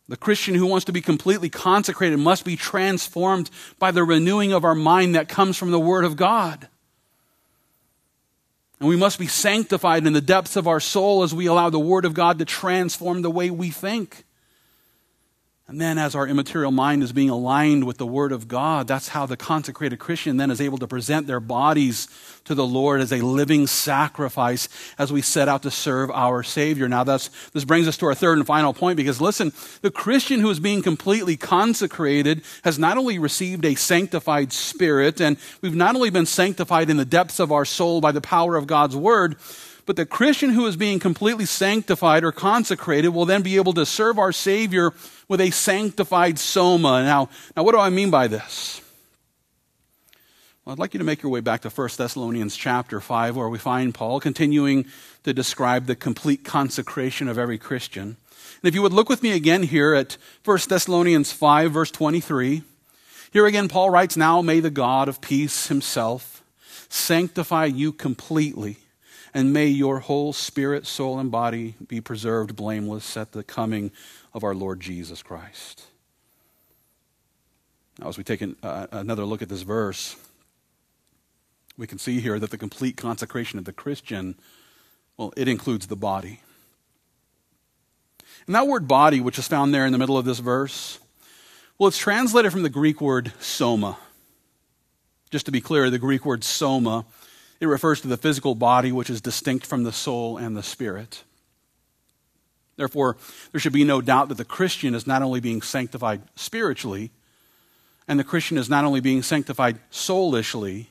[0.09, 4.64] The Christian who wants to be completely consecrated must be transformed by the renewing of
[4.64, 6.68] our mind that comes from the Word of God.
[8.79, 11.79] And we must be sanctified in the depths of our soul as we allow the
[11.81, 14.25] Word of God to transform the way we think.
[15.68, 19.09] And then, as our immaterial mind is being aligned with the Word of God, that's
[19.09, 22.09] how the consecrated Christian then is able to present their bodies
[22.44, 26.88] to the Lord as a living sacrifice as we set out to serve our Savior.
[26.88, 29.52] Now, that's, this brings us to our third and final point because listen,
[29.83, 35.37] the Christian who is being completely consecrated has not only received a sanctified spirit, and
[35.60, 38.67] we've not only been sanctified in the depths of our soul by the power of
[38.67, 39.37] God's Word,
[39.87, 43.87] but the Christian who is being completely sanctified or consecrated will then be able to
[43.87, 44.92] serve our Savior
[45.28, 47.02] with a sanctified soma.
[47.02, 48.80] Now, now what do I mean by this?
[50.64, 53.48] Well, I'd like you to make your way back to 1 Thessalonians chapter 5, where
[53.48, 54.87] we find Paul continuing
[55.24, 58.16] to describe the complete consecration of every Christian.
[58.62, 62.62] And if you would look with me again here at 1 Thessalonians 5, verse 23,
[63.33, 66.44] Here again, Paul writes, Now may the God of peace himself
[66.88, 68.76] sanctify you completely,
[69.35, 73.90] and may your whole spirit, soul, and body be preserved blameless at the coming
[74.35, 75.85] of our Lord Jesus Christ.
[77.98, 80.16] Now, as we take an, uh, another look at this verse,
[81.76, 84.37] we can see here that the complete consecration of the Christian,
[85.16, 86.40] well, it includes the body.
[88.46, 90.98] And that word body, which is found there in the middle of this verse,
[91.78, 93.96] well, it's translated from the Greek word soma.
[95.30, 97.06] Just to be clear, the Greek word soma,
[97.63, 101.23] it refers to the physical body which is distinct from the soul and the spirit.
[102.75, 103.17] Therefore,
[103.52, 107.13] there should be no doubt that the Christian is not only being sanctified spiritually,
[108.08, 110.88] and the Christian is not only being sanctified soulishly,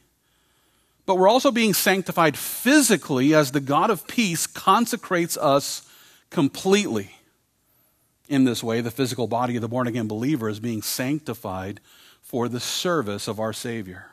[1.05, 5.85] but we're also being sanctified physically as the God of peace consecrates us
[6.29, 7.11] completely.
[8.29, 11.81] In this way, the physical body of the born again believer is being sanctified
[12.21, 14.10] for the service of our Savior.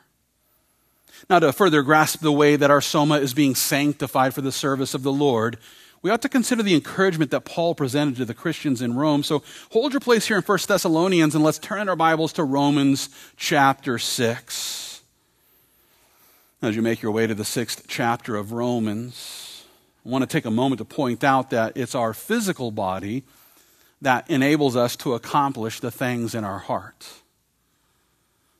[1.29, 4.93] Now, to further grasp the way that our soma is being sanctified for the service
[4.93, 5.57] of the Lord,
[6.01, 9.21] we ought to consider the encouragement that Paul presented to the Christians in Rome.
[9.23, 13.09] So hold your place here in 1 Thessalonians and let's turn our Bibles to Romans
[13.35, 15.01] chapter 6.
[16.61, 19.65] As you make your way to the sixth chapter of Romans,
[20.05, 23.23] I want to take a moment to point out that it's our physical body
[24.01, 27.07] that enables us to accomplish the things in our heart.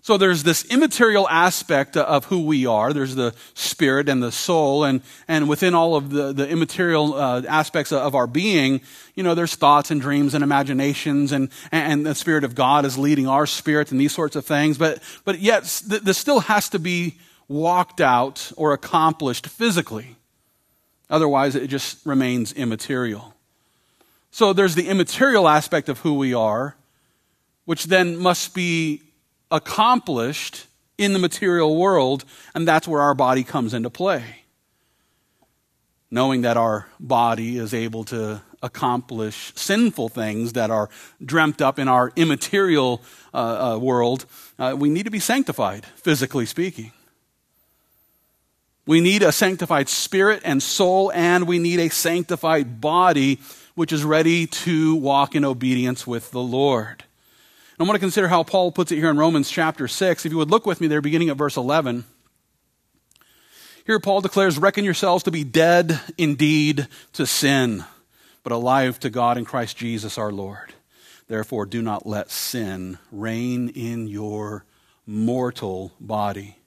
[0.10, 2.94] So there's this immaterial aspect of who we are.
[2.94, 7.44] There's the spirit and the soul, and, and within all of the, the immaterial uh,
[7.48, 8.82] aspects of our being,
[9.14, 12.98] you know, there's thoughts and dreams and imaginations, and, and the Spirit of God is
[12.98, 14.80] leading our spirit and these sorts of things.
[14.80, 20.16] But, but yet, this still has to be walked out or accomplished physically.
[21.08, 23.36] Otherwise, it just remains immaterial.
[24.32, 26.76] So there's the immaterial aspect of who we are,
[27.66, 29.04] which then must be
[29.52, 34.24] accomplished in the material world, and that's where our body comes into play.
[36.12, 40.90] Knowing that our body is able to accomplish sinful things that are
[41.24, 43.02] dreamt up in our immaterial
[43.34, 44.26] uh, uh, world,
[44.58, 46.92] uh, we need to be sanctified, physically speaking.
[48.86, 53.40] We need a sanctified spirit and soul, and we need a sanctified body
[53.76, 57.06] which is ready to walk in obedience with the Lord.
[57.82, 60.26] I want to consider how Paul puts it here in Romans chapter 6.
[60.26, 62.04] If you would look with me there, beginning at verse 11.
[63.86, 67.86] Here, Paul declares, Reckon yourselves to be dead indeed to sin,
[68.44, 70.74] but alive to God in Christ Jesus our Lord.
[71.30, 74.66] Therefore, do not let sin reign in your
[75.06, 76.58] mortal body,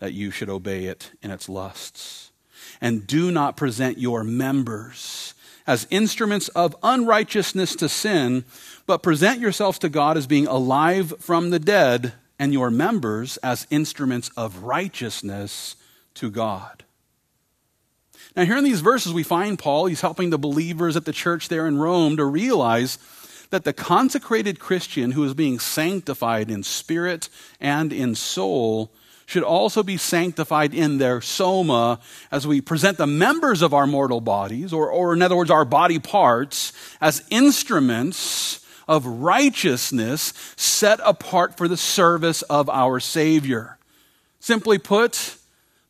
[0.00, 2.32] that you should obey it in its lusts.
[2.80, 5.34] And do not present your members
[5.66, 8.44] as instruments of unrighteousness to sin,
[8.86, 13.68] but present yourselves to God as being alive from the dead, and your members as
[13.70, 15.76] instruments of righteousness
[16.14, 16.82] to God.
[18.34, 21.48] Now, here in these verses, we find Paul, he's helping the believers at the church
[21.48, 22.98] there in Rome to realize
[23.50, 27.28] that the consecrated Christian who is being sanctified in spirit
[27.60, 28.90] and in soul
[29.26, 32.00] should also be sanctified in their soma
[32.32, 35.64] as we present the members of our mortal bodies, or, or in other words, our
[35.64, 38.61] body parts, as instruments
[38.92, 43.78] of righteousness set apart for the service of our Savior.
[44.38, 45.36] Simply put,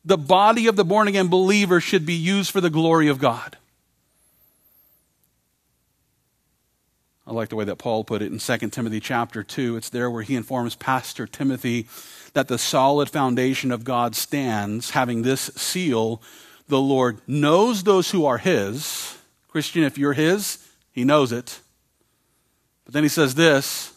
[0.05, 3.57] the body of the born again believer should be used for the glory of God.
[7.27, 9.75] I like the way that Paul put it in 2 Timothy chapter 2.
[9.75, 11.87] It's there where he informs Pastor Timothy
[12.33, 16.21] that the solid foundation of God stands, having this seal
[16.69, 19.17] the Lord knows those who are his.
[19.49, 21.59] Christian, if you're his, he knows it.
[22.85, 23.93] But then he says this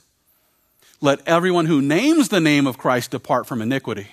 [1.00, 4.08] let everyone who names the name of Christ depart from iniquity.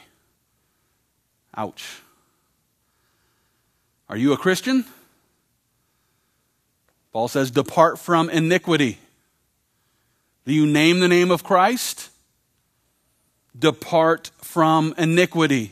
[1.56, 2.02] Ouch.
[4.10, 4.86] Are you a Christian?
[7.12, 8.98] Paul says, depart from iniquity.
[10.46, 12.10] Do you name the name of Christ?
[13.58, 15.72] Depart from iniquity.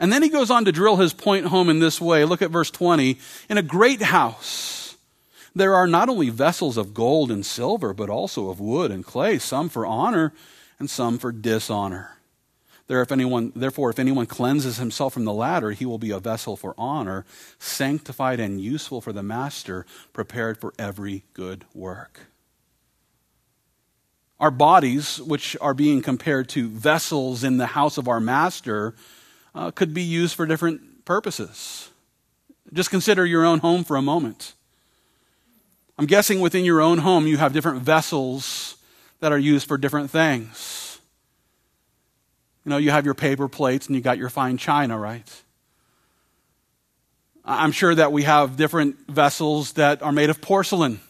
[0.00, 2.24] And then he goes on to drill his point home in this way.
[2.24, 3.18] Look at verse 20.
[3.50, 4.79] In a great house,
[5.54, 9.38] there are not only vessels of gold and silver, but also of wood and clay,
[9.38, 10.32] some for honor
[10.78, 12.16] and some for dishonor.
[12.86, 16.18] There, if anyone, therefore, if anyone cleanses himself from the latter, he will be a
[16.18, 17.24] vessel for honor,
[17.58, 22.26] sanctified and useful for the master, prepared for every good work.
[24.40, 28.94] Our bodies, which are being compared to vessels in the house of our master,
[29.54, 31.90] uh, could be used for different purposes.
[32.72, 34.54] Just consider your own home for a moment.
[36.00, 38.78] I'm guessing within your own home you have different vessels
[39.18, 40.98] that are used for different things.
[42.64, 45.30] You know, you have your paper plates and you got your fine china, right?
[47.44, 51.00] I'm sure that we have different vessels that are made of porcelain.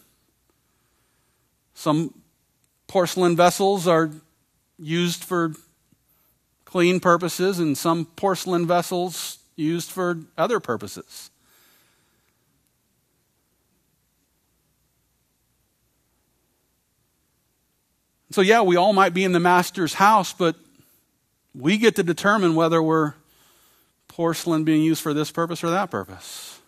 [1.73, 2.13] Some
[2.87, 4.11] porcelain vessels are
[4.77, 5.53] used for
[6.65, 11.30] clean purposes, and some porcelain vessels used for other purposes.
[18.31, 20.55] So, yeah, we all might be in the master's house, but
[21.53, 23.13] we get to determine whether we're
[24.07, 26.59] porcelain being used for this purpose or that purpose.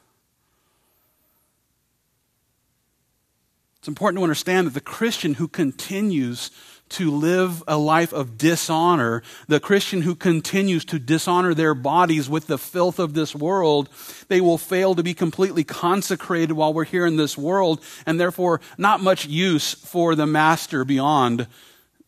[3.80, 6.52] It's important to understand that the Christian who continues
[6.94, 12.48] to live a life of dishonor, the Christian who continues to dishonor their bodies with
[12.48, 13.90] the filth of this world,
[14.28, 18.62] they will fail to be completely consecrated while we're here in this world, and therefore
[18.78, 21.48] not much use for the master beyond,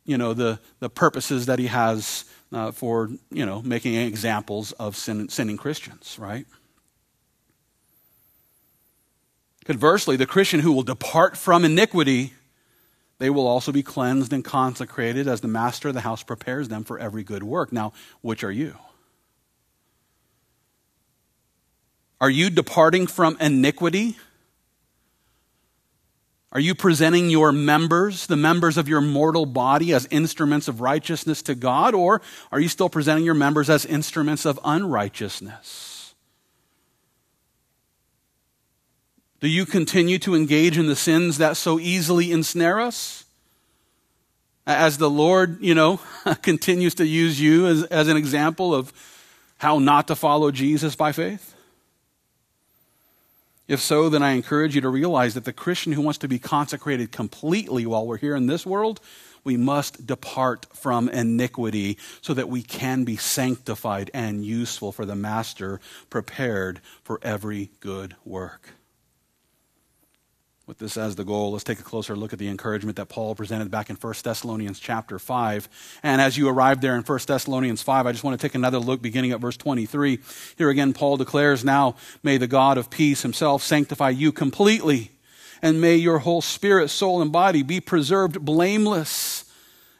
[0.05, 4.95] you know, the, the purposes that he has uh, for, you know, making examples of
[4.95, 6.45] sin, sinning Christians, right?
[9.65, 12.33] Conversely, the Christian who will depart from iniquity,
[13.18, 16.84] they will also be cleansed and consecrated as the master of the house prepares them
[16.84, 17.72] for every good work.
[17.72, 18.76] Now, which are you?
[22.20, 24.18] Are you departing from iniquity?
[26.51, 31.41] Are you presenting your members, the members of your mortal body, as instruments of righteousness
[31.43, 35.95] to God, or are you still presenting your members as instruments of unrighteousness?
[39.41, 43.25] Do you continue to engage in the sins that so easily ensnare us?
[44.65, 45.99] As the Lord, you know,
[46.41, 48.93] continues to use you as, as an example of
[49.57, 51.53] how not to follow Jesus by faith?
[53.67, 56.39] If so, then I encourage you to realize that the Christian who wants to be
[56.39, 58.99] consecrated completely while we're here in this world,
[59.43, 65.15] we must depart from iniquity so that we can be sanctified and useful for the
[65.15, 65.79] Master,
[66.09, 68.74] prepared for every good work
[70.68, 73.36] with this as the goal, let's take a closer look at the encouragement that Paul
[73.36, 75.99] presented back in 1 Thessalonians chapter 5.
[76.01, 78.80] And as you arrive there in 1 Thessalonians 5, I just want to take another
[78.80, 80.20] look beginning at verse 23.
[80.57, 85.11] Here again, Paul declares, Now may the God of peace himself sanctify you completely,
[85.61, 89.51] and may your whole spirit, soul, and body be preserved blameless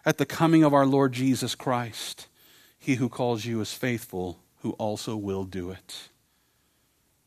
[0.04, 2.28] at the coming of our Lord Jesus Christ.
[2.80, 6.10] He who calls you is faithful, who also will do it.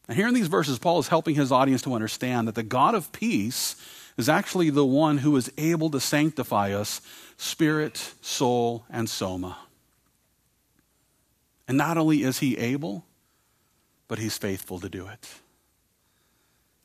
[0.08, 2.94] And here in these verses, Paul is helping his audience to understand that the God
[2.94, 3.76] of peace
[4.16, 7.00] is actually the one who is able to sanctify us
[7.36, 9.58] spirit, soul, and soma.
[11.68, 13.04] And not only is he able,
[14.08, 15.28] but he's faithful to do it.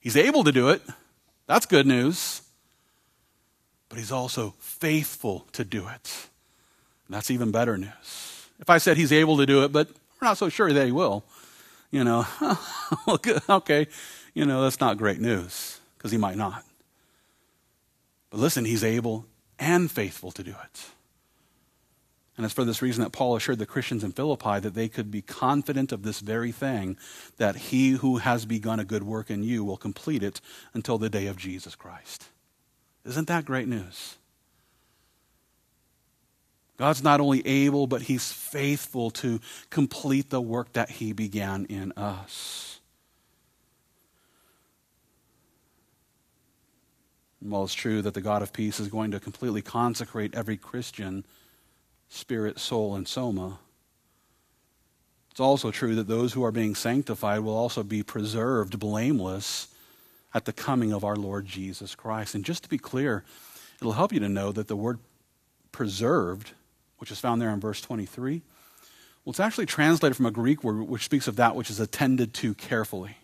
[0.01, 0.81] He's able to do it.
[1.47, 2.41] That's good news.
[3.87, 6.27] But he's also faithful to do it.
[7.07, 8.49] And that's even better news.
[8.59, 10.91] If I said he's able to do it, but we're not so sure that he
[10.91, 11.23] will,
[11.93, 12.25] you know,
[13.49, 13.87] okay,
[14.33, 16.65] you know, that's not great news because he might not.
[18.31, 19.27] But listen, he's able
[19.59, 20.85] and faithful to do it.
[22.35, 25.11] And it's for this reason that Paul assured the Christians in Philippi that they could
[25.11, 26.97] be confident of this very thing
[27.37, 30.41] that he who has begun a good work in you will complete it
[30.73, 32.25] until the day of Jesus Christ.
[33.05, 34.17] Isn't that great news?
[36.77, 41.91] God's not only able, but He's faithful to complete the work that He began in
[41.93, 42.79] us.
[47.41, 50.57] And while it's true that the God of peace is going to completely consecrate every
[50.57, 51.25] Christian,
[52.09, 53.59] spirit, soul, and soma,
[55.29, 59.67] it's also true that those who are being sanctified will also be preserved blameless
[60.33, 62.35] at the coming of our Lord Jesus Christ.
[62.35, 63.23] And just to be clear,
[63.79, 64.99] it'll help you to know that the word
[65.71, 66.51] preserved
[67.03, 68.41] which is found there in verse 23.
[69.25, 72.33] Well, it's actually translated from a Greek word which speaks of that which is attended
[72.35, 73.17] to carefully.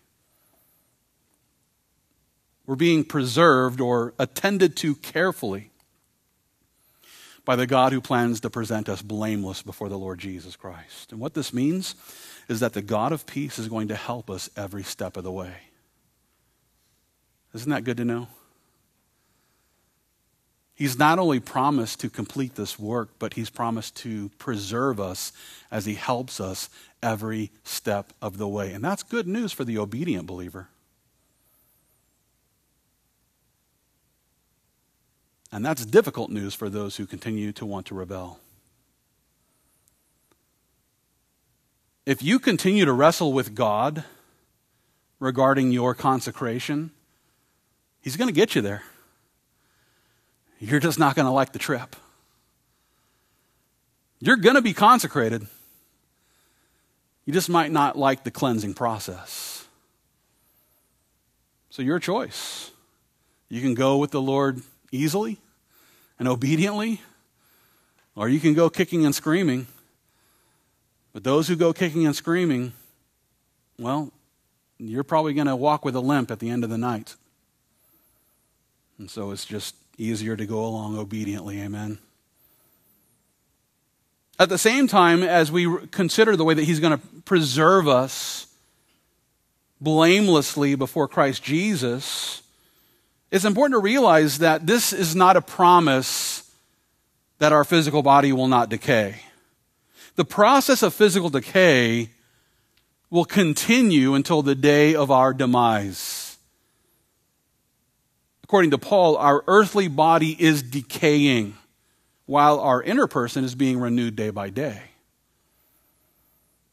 [2.65, 5.71] We're being preserved or attended to carefully
[7.45, 11.13] by the God who plans to present us blameless before the Lord Jesus Christ.
[11.13, 11.95] And what this means
[12.49, 15.32] is that the God of peace is going to help us every step of the
[15.32, 15.53] way.
[17.53, 18.27] Isn't that good to know?
[20.80, 25.34] He's not only promised to complete this work, but he's promised to preserve us
[25.69, 26.69] as he helps us
[27.03, 28.71] every step of the way.
[28.71, 30.69] And that's good news for the obedient believer.
[35.51, 38.39] And that's difficult news for those who continue to want to rebel.
[42.05, 44.05] If you continue to wrestle with God
[45.19, 46.91] regarding your consecration,
[47.99, 48.84] He's going to get you there
[50.60, 51.95] you're just not going to like the trip.
[54.20, 55.47] You're going to be consecrated.
[57.26, 59.66] You just might not like the cleansing process.
[61.70, 62.72] So, your choice.
[63.47, 65.38] You can go with the Lord easily
[66.18, 67.01] and obediently,
[68.16, 69.68] or you can go kicking and screaming.
[71.14, 72.74] But those who go kicking and screaming,
[73.80, 74.12] well,
[74.78, 77.16] you're probably going to walk with a limp at the end of the night.
[78.97, 81.59] And so it's just easier to go along obediently.
[81.61, 81.99] Amen.
[84.39, 88.47] At the same time, as we consider the way that He's going to preserve us
[89.81, 92.41] blamelessly before Christ Jesus,
[93.31, 96.49] it's important to realize that this is not a promise
[97.39, 99.21] that our physical body will not decay.
[100.15, 102.09] The process of physical decay
[103.09, 106.18] will continue until the day of our demise.
[108.49, 111.55] According to Paul, our earthly body is decaying
[112.25, 114.81] while our inner person is being renewed day by day.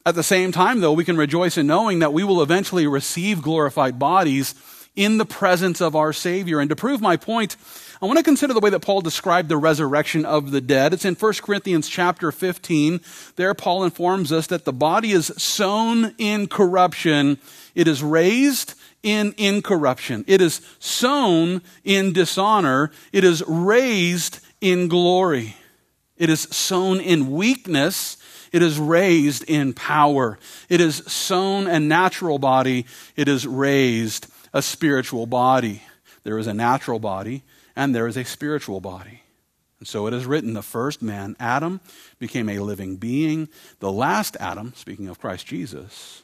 [0.03, 3.43] At the same time, though, we can rejoice in knowing that we will eventually receive
[3.43, 4.55] glorified bodies
[4.95, 6.59] in the presence of our Savior.
[6.59, 7.55] And to prove my point,
[8.01, 10.93] I want to consider the way that Paul described the resurrection of the dead.
[10.93, 13.01] It's in 1 Corinthians chapter 15.
[13.35, 17.37] There, Paul informs us that the body is sown in corruption,
[17.75, 18.73] it is raised
[19.07, 25.55] in incorruption, it is sown in dishonor, it is raised in glory.
[26.17, 28.17] It is sown in weakness.
[28.51, 30.39] It is raised in power.
[30.67, 32.85] It is sown a natural body.
[33.15, 35.83] It is raised a spiritual body.
[36.23, 37.43] There is a natural body
[37.75, 39.21] and there is a spiritual body.
[39.79, 41.81] And so it is written the first man, Adam,
[42.17, 43.47] became a living being.
[43.79, 46.23] The last Adam, speaking of Christ Jesus,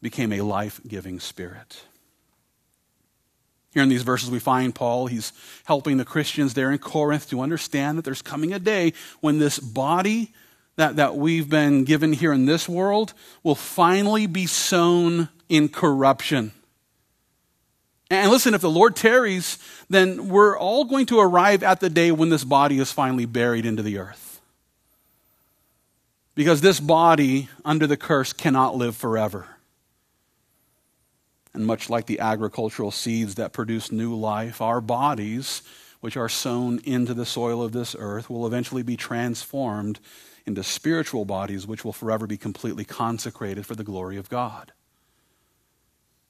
[0.00, 1.82] became a life giving spirit.
[3.72, 5.32] Here in these verses, we find Paul, he's
[5.64, 9.58] helping the Christians there in Corinth to understand that there's coming a day when this
[9.58, 10.32] body
[10.76, 16.52] that, that we've been given here in this world will finally be sown in corruption.
[18.10, 19.58] And listen, if the Lord tarries,
[19.88, 23.64] then we're all going to arrive at the day when this body is finally buried
[23.64, 24.40] into the earth.
[26.34, 29.46] Because this body under the curse cannot live forever.
[31.54, 35.62] And much like the agricultural seeds that produce new life, our bodies,
[36.00, 40.00] which are sown into the soil of this earth, will eventually be transformed
[40.46, 44.72] into spiritual bodies, which will forever be completely consecrated for the glory of God.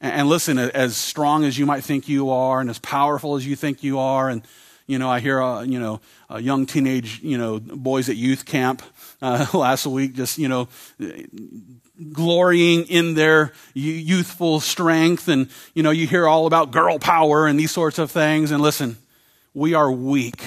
[0.01, 3.55] And listen, as strong as you might think you are, and as powerful as you
[3.55, 4.43] think you are, and
[4.89, 8.45] you know, I hear, uh, you know, uh, young teenage, you know, boys at youth
[8.45, 8.83] camp
[9.23, 10.69] uh, last week just, you know,
[12.13, 15.29] glorying in their youthful strength.
[15.29, 18.51] And, you know, you hear all about girl power and these sorts of things.
[18.51, 18.99] And listen,
[19.55, 20.43] we are weak.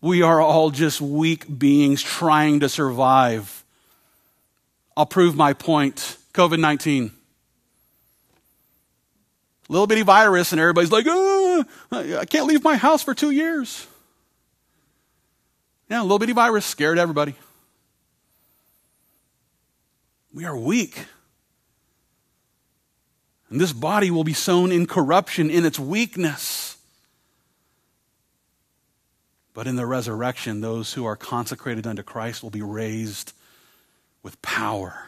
[0.00, 3.64] We are all just weak beings trying to survive.
[4.96, 7.12] I'll prove my point COVID 19.
[9.68, 13.86] Little bitty virus, and everybody's like, oh, I can't leave my house for two years.
[15.88, 17.34] Yeah, little bitty virus scared everybody.
[20.34, 21.06] We are weak.
[23.48, 26.76] And this body will be sown in corruption in its weakness.
[29.54, 33.32] But in the resurrection, those who are consecrated unto Christ will be raised
[34.22, 35.06] with power.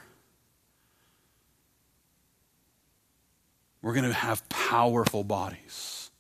[3.83, 6.11] We're going to have powerful bodies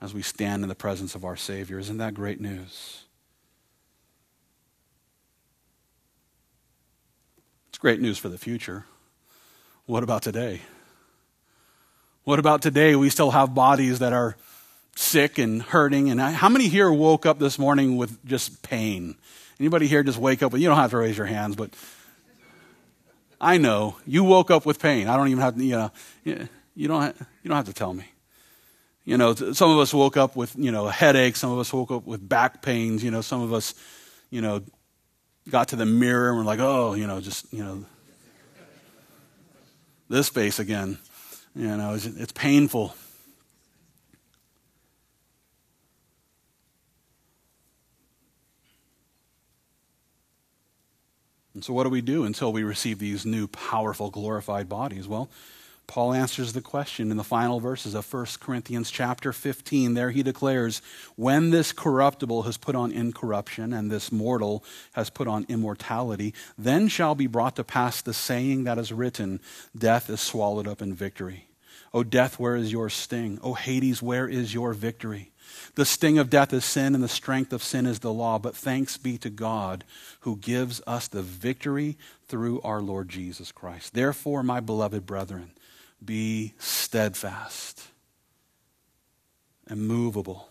[0.00, 1.78] as we stand in the presence of our Savior.
[1.78, 3.03] Isn't that great news?
[7.74, 8.84] It's great news for the future.
[9.86, 10.60] What about today?
[12.22, 12.94] What about today?
[12.94, 14.36] We still have bodies that are
[14.94, 16.08] sick and hurting.
[16.08, 19.16] And how many here woke up this morning with just pain?
[19.58, 21.70] Anybody here just wake up with, you don't have to raise your hands, but
[23.40, 25.08] I know you woke up with pain.
[25.08, 25.90] I don't even have to, you know,
[26.22, 28.04] you don't, you don't have to tell me.
[29.04, 31.34] You know, some of us woke up with, you know, a headache.
[31.34, 33.02] Some of us woke up with back pains.
[33.02, 33.74] You know, some of us,
[34.30, 34.62] you know,
[35.50, 37.84] got to the mirror and were like, oh, you know, just, you know,
[40.08, 40.98] this face again.
[41.54, 42.94] You know, it's, it's painful.
[51.54, 55.06] And so, what do we do until we receive these new, powerful, glorified bodies?
[55.06, 55.30] Well,
[55.86, 59.94] Paul answers the question in the final verses of 1 Corinthians chapter 15.
[59.94, 60.82] There he declares,
[61.16, 66.88] When this corruptible has put on incorruption, and this mortal has put on immortality, then
[66.88, 69.40] shall be brought to pass the saying that is written,
[69.76, 71.48] Death is swallowed up in victory.
[71.92, 73.38] O death, where is your sting?
[73.42, 75.30] O Hades, where is your victory?
[75.76, 78.38] The sting of death is sin, and the strength of sin is the law.
[78.38, 79.84] But thanks be to God
[80.20, 83.94] who gives us the victory through our Lord Jesus Christ.
[83.94, 85.52] Therefore, my beloved brethren,
[86.04, 87.82] be steadfast,
[89.70, 90.48] immovable,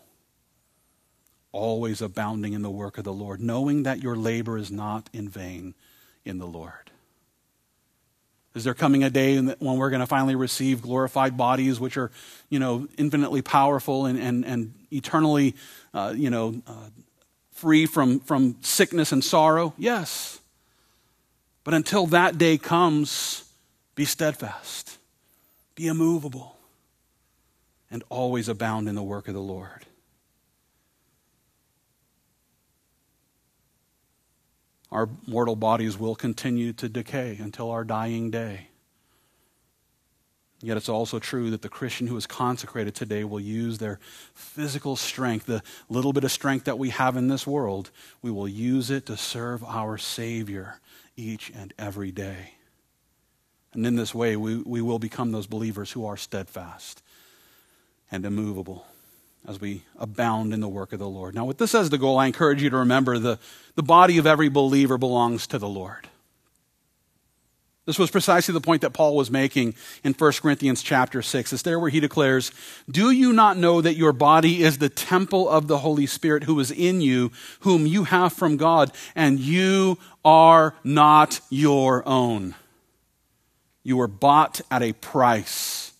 [1.52, 5.28] always abounding in the work of the Lord, knowing that your labor is not in
[5.28, 5.74] vain
[6.24, 6.90] in the Lord.
[8.54, 12.12] Is there coming a day when we're going to finally receive glorified bodies, which are,
[12.48, 15.56] you know, infinitely powerful and, and, and eternally,
[15.92, 16.88] uh, you know, uh,
[17.50, 19.74] free from, from sickness and sorrow?
[19.76, 20.38] Yes.
[21.64, 23.44] But until that day comes,
[23.96, 24.98] be steadfast,
[25.74, 26.56] be immovable,
[27.90, 29.86] and always abound in the work of the Lord.
[34.92, 38.68] Our mortal bodies will continue to decay until our dying day.
[40.62, 43.98] Yet it's also true that the Christian who is consecrated today will use their
[44.34, 47.90] physical strength, the little bit of strength that we have in this world,
[48.22, 50.80] we will use it to serve our Savior
[51.16, 52.54] each and every day.
[53.74, 57.02] And in this way, we, we will become those believers who are steadfast
[58.10, 58.86] and immovable
[59.46, 61.34] as we abound in the work of the Lord.
[61.34, 63.38] Now, with this as the goal, I encourage you to remember the,
[63.74, 66.08] the body of every believer belongs to the Lord.
[67.86, 71.52] This was precisely the point that Paul was making in 1 Corinthians chapter 6.
[71.52, 72.50] It's there where he declares,
[72.90, 76.58] Do you not know that your body is the temple of the Holy Spirit who
[76.60, 82.54] is in you, whom you have from God, and you are not your own?
[83.84, 85.92] You were bought at a price.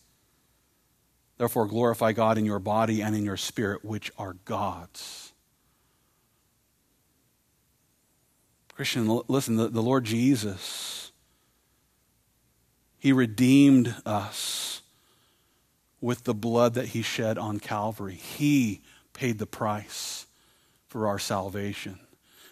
[1.37, 5.33] Therefore, glorify God in your body and in your spirit, which are God's.
[8.75, 11.13] Christian, listen, the, the Lord Jesus,
[12.99, 14.83] He redeemed us
[16.01, 18.15] with the blood that He shed on Calvary.
[18.15, 18.81] He
[19.13, 20.27] paid the price
[20.89, 22.01] for our salvation.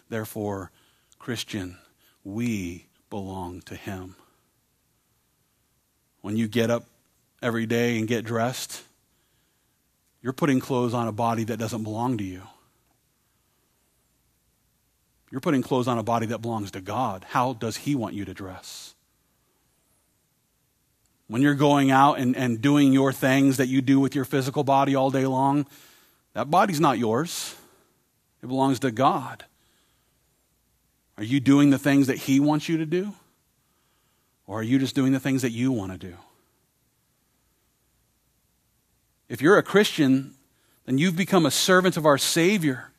[0.09, 0.71] Therefore,
[1.19, 1.77] Christian,
[2.23, 4.15] we belong to Him.
[6.23, 6.85] When you get up
[7.41, 8.81] every day and get dressed,
[10.21, 12.41] you're putting clothes on a body that doesn't belong to you.
[15.29, 17.25] You're putting clothes on a body that belongs to God.
[17.27, 18.95] How does He want you to dress?
[21.27, 24.63] When you're going out and, and doing your things that you do with your physical
[24.63, 25.65] body all day long,
[26.35, 27.53] that body's not yours.
[28.41, 29.43] It belongs to God.
[31.17, 33.13] Are you doing the things that He wants you to do?
[34.45, 36.15] Or are you just doing the things that you want to do?
[39.29, 40.35] If you're a Christian,
[40.85, 42.91] then you've become a servant of our Savior.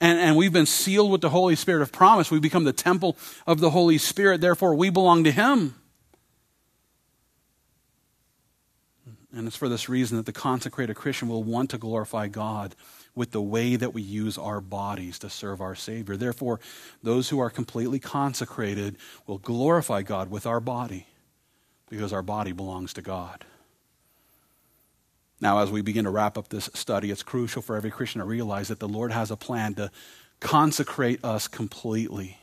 [0.00, 2.30] And, and we've been sealed with the Holy Spirit of promise.
[2.30, 4.40] We've become the temple of the Holy Spirit.
[4.40, 5.74] Therefore, we belong to Him.
[9.38, 12.74] And it's for this reason that the consecrated Christian will want to glorify God
[13.14, 16.16] with the way that we use our bodies to serve our Savior.
[16.16, 16.58] Therefore,
[17.04, 18.96] those who are completely consecrated
[19.28, 21.06] will glorify God with our body
[21.88, 23.44] because our body belongs to God.
[25.40, 28.26] Now, as we begin to wrap up this study, it's crucial for every Christian to
[28.26, 29.92] realize that the Lord has a plan to
[30.40, 32.38] consecrate us completely.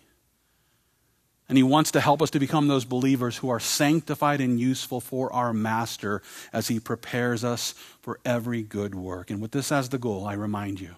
[1.48, 5.00] And He wants to help us to become those believers who are sanctified and useful
[5.00, 6.22] for our Master
[6.52, 9.30] as He prepares us for every good work.
[9.30, 10.96] And with this as the goal, I remind you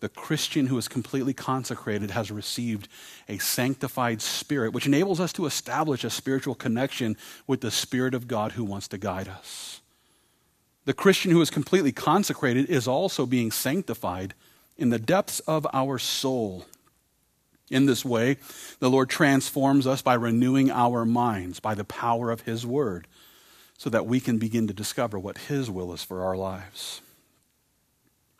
[0.00, 2.88] the Christian who is completely consecrated has received
[3.28, 7.16] a sanctified spirit, which enables us to establish a spiritual connection
[7.46, 9.80] with the Spirit of God who wants to guide us.
[10.84, 14.34] The Christian who is completely consecrated is also being sanctified
[14.76, 16.66] in the depths of our soul.
[17.70, 18.36] In this way,
[18.78, 23.06] the Lord transforms us by renewing our minds by the power of His Word
[23.78, 27.00] so that we can begin to discover what His will is for our lives.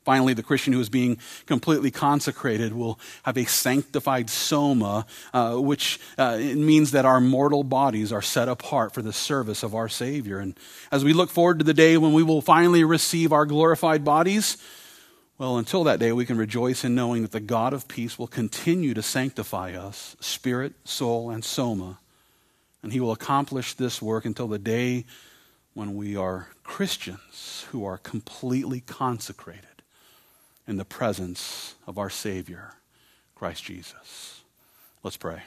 [0.04, 1.16] Finally, the Christian who is being
[1.46, 8.12] completely consecrated will have a sanctified soma, uh, which uh, means that our mortal bodies
[8.12, 10.38] are set apart for the service of our Savior.
[10.38, 10.58] And
[10.92, 14.58] as we look forward to the day when we will finally receive our glorified bodies,
[15.38, 18.28] well, until that day, we can rejoice in knowing that the God of peace will
[18.28, 21.98] continue to sanctify us, spirit, soul, and soma.
[22.82, 25.06] And he will accomplish this work until the day
[25.72, 29.82] when we are Christians who are completely consecrated
[30.68, 32.74] in the presence of our Savior,
[33.34, 34.42] Christ Jesus.
[35.02, 35.42] Let's pray.